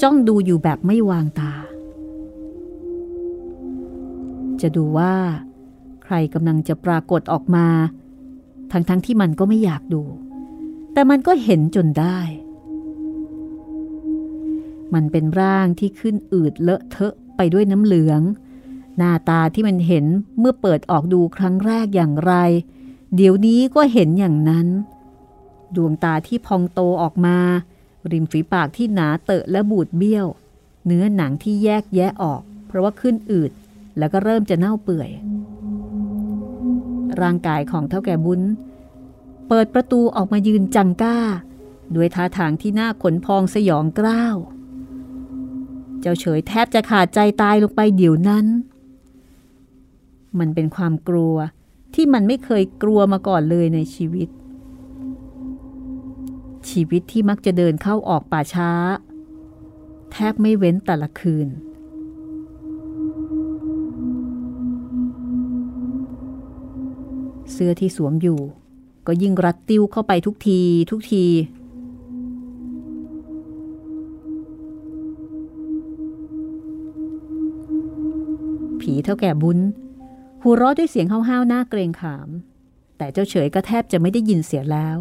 [0.03, 1.53] จ้องดูอยู่แบบไม่วางตา
[4.61, 5.15] จะดูว่า
[6.15, 7.67] รกำลังจะปรากฏออกมา
[8.73, 10.03] ทั้งๆทที่มันก็ไม่อยากดู
[10.93, 12.19] แต่มันก็เห็นจนได้
[14.95, 18.21] มันเป็นร่างที่ขึ้นอืดเลอะเทอะไปด้วยน้ำเหลือง
[18.97, 20.05] หน้าตาที่มันเห็น
[20.39, 22.35] เมื่อเปิดออกดูครั้งแรกอย่างไร
[23.17, 24.67] เดี๋ยวนี้ก็เห็นอย่างนั้น
[25.77, 27.39] ดวงตาที่พองโตออกมา
[28.13, 30.27] ริมฝีปากที่หนาเตอะและบูดเบี้ยว
[30.87, 33.51] เนื้อหนังที่แยกแยะออก เพราะว่าขึ้นอืด
[33.99, 35.11] แล้วก็เริ่มจะเน่าเปื่อย
[37.23, 38.41] ร่างกายของเท่าแก่บุญ
[39.49, 41.19] เปิดประตูออกมายืนจังก้า
[41.95, 44.37] ด้วยท่าทางที่น่าขนพองสยองกล้าว
[46.01, 48.47] เจ้าเฉยแทบจะขาดใจตายลงไปเดี๋ยวนั้น
[50.39, 51.37] มันเป็นความกลัว
[51.95, 54.29] ที่มันไม่เคยกลัวมาก่อนเลยในชีวิต
[56.71, 58.71] ชีวิตที่มักจะเดินเข้าออกป่าช้า
[60.13, 61.49] แทบไม่เว้นแต่ละคืน
[67.55, 68.41] เสื้อที่สวมอยู่
[69.07, 71.25] ก็ยิ่งรัดติ้วเข้าไปทุกทีทุกที
[78.81, 79.59] ผีเท่าแก่บุญ
[80.43, 82.29] หัวเราะด้วยเสียงห้าวๆหน้าเกรงขาม
[82.99, 84.99] แต่เจ้าเฉยก็แทบจะไม่ได้ยินเสียแล้ว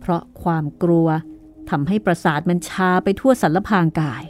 [0.00, 1.08] เพราะความกลัว
[1.70, 4.24] ทำให้ประสาทมันชาไปทั่วสันลพางกาย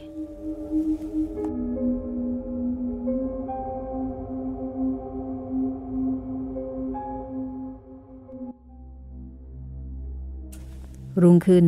[11.21, 11.65] รุ่งขึ้น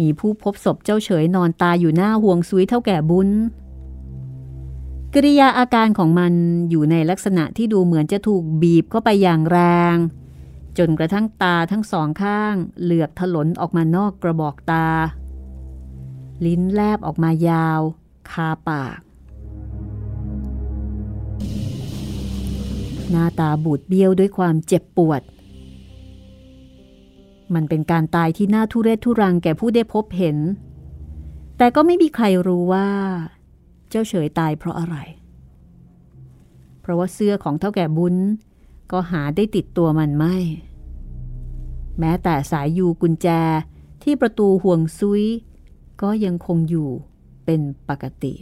[0.00, 3.28] มีผู้พบศพเจ้าเฉยนอนตายอยู่หน้าห่วงซุยเท่าแก่บุญ
[5.14, 6.32] กริยาอาการของมัน
[6.70, 9.58] อยู่ในลักษณะที่ดูเหมือนจะถูกบีบเข้าไปอย่างแร
[9.94, 9.96] ง
[10.78, 14.86] จนกระทั่งตาทั้งสองข้าง เหลือกถลนออกมานอกกระบอกตา
[16.46, 17.80] ลิ้นแลบออกมายาว
[18.30, 18.98] คาปาก
[23.10, 25.22] หน้าตาบูดเบี้ยวด้วยความเจ็บปวด
[27.54, 30.36] มันเป็นการตายที่น่าทุเรศทุรังแก่ผู้ได้พบเห็น
[31.58, 32.88] แต่ก็ไม่มีใครรู้ว่า
[33.90, 34.96] เจ้าเฉยตายเพราะอะไร
[36.80, 38.16] เพราะว่าเสื้อของเท่าแก่บุญ
[38.92, 40.36] ก็หาได้ติดตัวมันไม่
[41.98, 43.28] แม้แต่สายยูกุญแจ
[44.02, 45.24] ที่ประตูห่วงซุย
[46.02, 46.90] ก็ยังคงอยู่
[47.44, 48.34] เป็นปกติ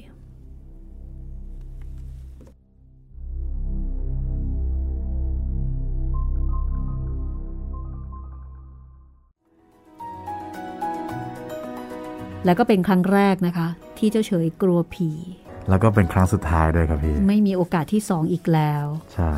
[12.45, 13.69] แล้วก็เป็นครั้งแรกนะคะ
[13.99, 15.11] ที่เจ้าเฉยกลัวผี
[15.69, 18.85] แล้วก็เป็นครั้งสุดท้ายด้วยครับพี่ ไม่มีโอกาสที่สองอีกแล้ว
[19.15, 19.31] ใช่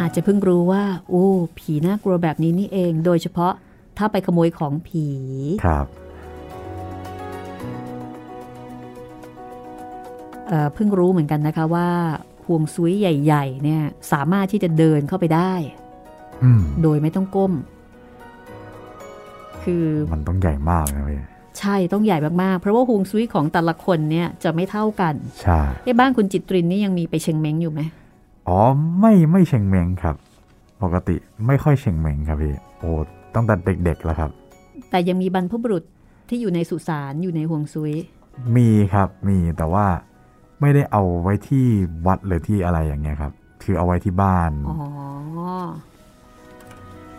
[0.00, 1.26] อาจจะเพิ่งรู้ว่า โอ้
[1.58, 3.52] ผีน่ากลัวแบบนี้นี่เอง โดยเฉพาะ
[3.98, 5.06] ถ้าไปขโมยของผี
[5.64, 5.86] ครับ
[10.48, 11.88] เอ่อ เพิ่งรู้เหมือนกันนะคะว่า
[12.46, 13.82] ห่วงซุยใหญ่ ๆ เนี่ย
[14.12, 15.52] สามารถที่จะเดินเข้าไปได้
[16.44, 17.52] อืมโดยไม่ต้องก้ม
[19.62, 21.20] คือ มันต้องใหญ่มากนะพี่
[21.58, 27.80] ใช่ต้องใหญ่มาก ๆ เพราะว่าห่วงซุยของแต่ละคนเนี่ยจะไม่เท่ากัน ใช่ไอ้บ้านคุณจิตรินนี่ยังมีไปเชงเม้งอยู่ไหม
[28.48, 28.60] อ๋อ
[29.00, 30.16] ไม่ไม่เชงเมงครับ
[30.82, 32.90] ปกติไม่ค่อยเชงเมงครับพี่โอ้
[33.34, 33.54] ตั้งแต่
[33.84, 34.30] เด็ก ๆ แล้วครับ
[34.90, 35.84] แต่ยังมีบรรพบุรุษ
[36.28, 37.92] ที่อยู่ในสุสานอยู่ในห่วงซุย
[38.56, 39.86] มีครับมีแต่ว่า
[40.60, 41.66] ไม่ได้เอาไว้ที่
[42.06, 43.32] วัดหรือที่อะไรอย่างเงี้ยครับ
[43.62, 44.78] คือเอาไว้ที่บ้าน อ๋อ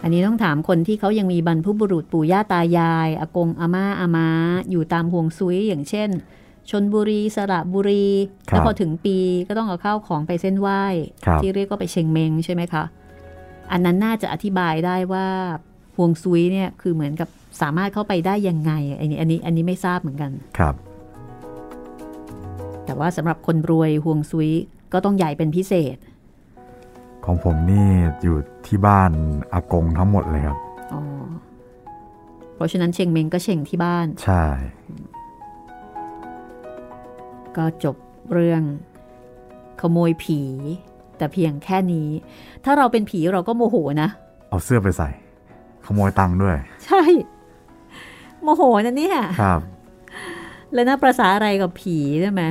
[0.03, 4.29] อันนี้ต้องถามคนที่เขายังมีบรรพบุรุษปู่ย่าตายายอากงอาม่าอามา
[4.71, 6.09] อยู่ตามห่วงซุยอย่างเช่น
[6.69, 8.07] ชนบุรีสระบุรี
[8.49, 9.17] ครับแล้วพอถึงปี
[9.47, 10.83] ก็ต้องเอาข้าวของไปเส้นไหว้
[11.25, 12.83] ครับที่เรียกว่าไปเชงเมงใช่ไหมคะ
[13.71, 15.27] อันนั้นน่าจะอธิบายได้ว่า
[15.97, 17.29] ห่วงซุยเนี่ยคือเหมือนกับ
[17.61, 20.75] สามารถเข้าไปได้ยังไงอันนี้อันนี้อันนี้ไม่ทราบเหมือนกันครับ
[22.85, 24.49] แต่ว่าสำหรับคนรวยห่วงซุย
[24.93, 25.97] ก็ต้องใหญ่เป็นพิเศษ
[27.27, 27.87] ของผมนี่
[28.23, 29.11] อยู่ที่บ้าน
[29.53, 30.57] อากงทั้งหมดเลยครับ
[30.93, 31.01] อ๋อ
[32.55, 34.43] เพราะฉะนั้นเชงเมงก็เชงที่บ้าน ใช่
[37.57, 37.95] ก็จบ
[38.33, 38.61] เรื่อง
[39.81, 40.41] ขโมยผี
[41.17, 42.09] แต่เพียงแค่นี้
[42.63, 44.09] ถ้าเราเป็นผีเราก็โมโหนะ
[44.49, 45.09] เอาเสื้อไปใส่
[45.85, 46.55] ขโมยตังค์ด้วย
[46.85, 47.03] ใช่
[48.41, 49.61] โมโหนะเนี่ยครับ
[50.73, 52.43] แล้วน่าประสาอะไรกับผีใช่ไหม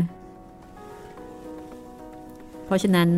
[2.64, 3.09] เพราะฉะนั้น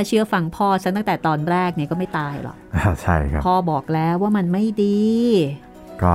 [0.00, 2.56] ถ้าเชื่อฟังพ่อฉันตั้งแต่ตอนแรกเนี่ยก็ไม่ตายหรอก
[3.02, 5.00] ใช่ครับพ่อบอกแล้วว่ามันไม่ดี
[6.02, 6.14] ก็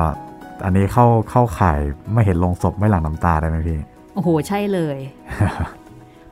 [0.63, 1.79] อันนี้เข้าเข้าข่าย
[2.13, 3.79] ไม่เห็นลงศพไม่หลั่งน้ำตาได้ไหมพี่
[4.13, 4.97] โอ้โหใช่เลย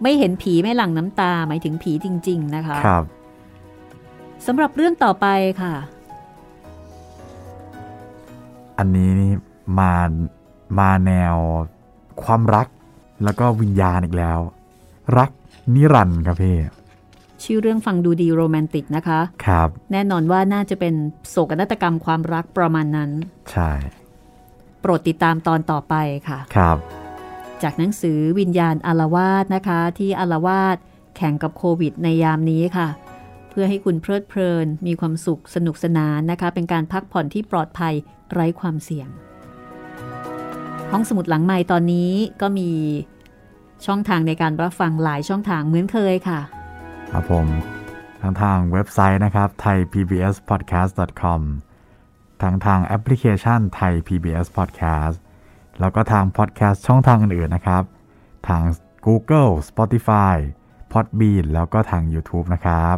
[0.01, 3.03] ไม่เห็นผีไม่หลั่งน้ำตาหมายถึงผีจริง ๆ นะคะครับ
[4.45, 5.27] สำหรับเรื่องต่อไป
[5.61, 5.73] ค่ะ
[8.77, 9.31] อันนี้นี่
[9.79, 9.93] มา
[10.79, 11.35] มาแนว
[12.23, 12.67] ความรัก
[13.23, 14.39] แล้วก็วิญญาณอีกแล้ว
[15.17, 15.29] รัก
[15.75, 16.57] นิรันดร์ครับพี่
[17.43, 20.93] ชื่อเรื่องฟังดูดีโรแมนติกนะคะครับ แน่นอนว่าน่าจะเป็น
[21.29, 23.11] โศกนาฏกรรมความรักประมาณนั้น
[23.51, 23.71] ใช่
[24.81, 25.95] โปรดติดตามตอนต่อไป
[26.27, 26.77] ค่ะ ครับ
[27.63, 30.77] จากหนังสือวิญญาณอารวาสนะคะ ที่อารวาส
[31.17, 32.87] แข่งกับโควิดในยามนี้ค่ะ
[33.49, 37.93] เพื่อให้คุณเพลิดเพลิน มีความสุขสนุกสนานนะคะ เป็นการพักผ่อนที่ปลอดภัย
[38.31, 39.07] ไร้ความเสี่ยง
[40.91, 42.11] ห้องสมุดหลังใหม่ตอนนี้
[42.41, 42.69] ก็มี
[43.85, 46.39] ช่องทางในการรับฟังหลายช่องทางเหมือนเคยค่ะ
[47.11, 47.47] ครับผม
[48.21, 51.41] ทางทางเว็บไซต์นะครับ thaipbspodcast.com
[52.41, 55.15] ทั้งทางแอปพลิเคชันไทย PBS Podcast
[55.79, 57.83] แล้วก็ทางพอดแคสต์ช่องทางอื่นๆนะครับ
[58.47, 58.63] ทาง
[59.05, 60.35] Google Spotify
[60.91, 62.97] Podbean แล้วก็ทาง YouTube นะครับ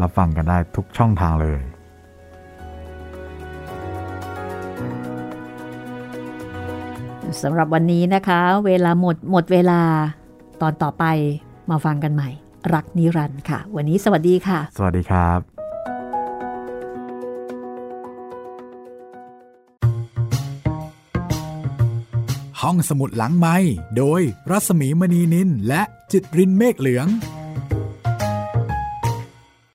[0.00, 1.62] รับฟังกันได้ทุกช่องทางเลย
[7.42, 9.80] สำหรับวันนี้นะคะ เวลาหมดหมดเวลา
[10.60, 11.04] ตอนต่อไป
[11.70, 12.30] มาฟังกันใหม่
[12.72, 15.40] รักนิรันดร์ค่ะ วันนี้สวัสดีค่ะ สวัสดีครับ
[22.60, 23.56] ห้องสมุดหลังไม้
[23.96, 27.06] โดยรัสมีมณีนินและจิตรินเมฆเหลือง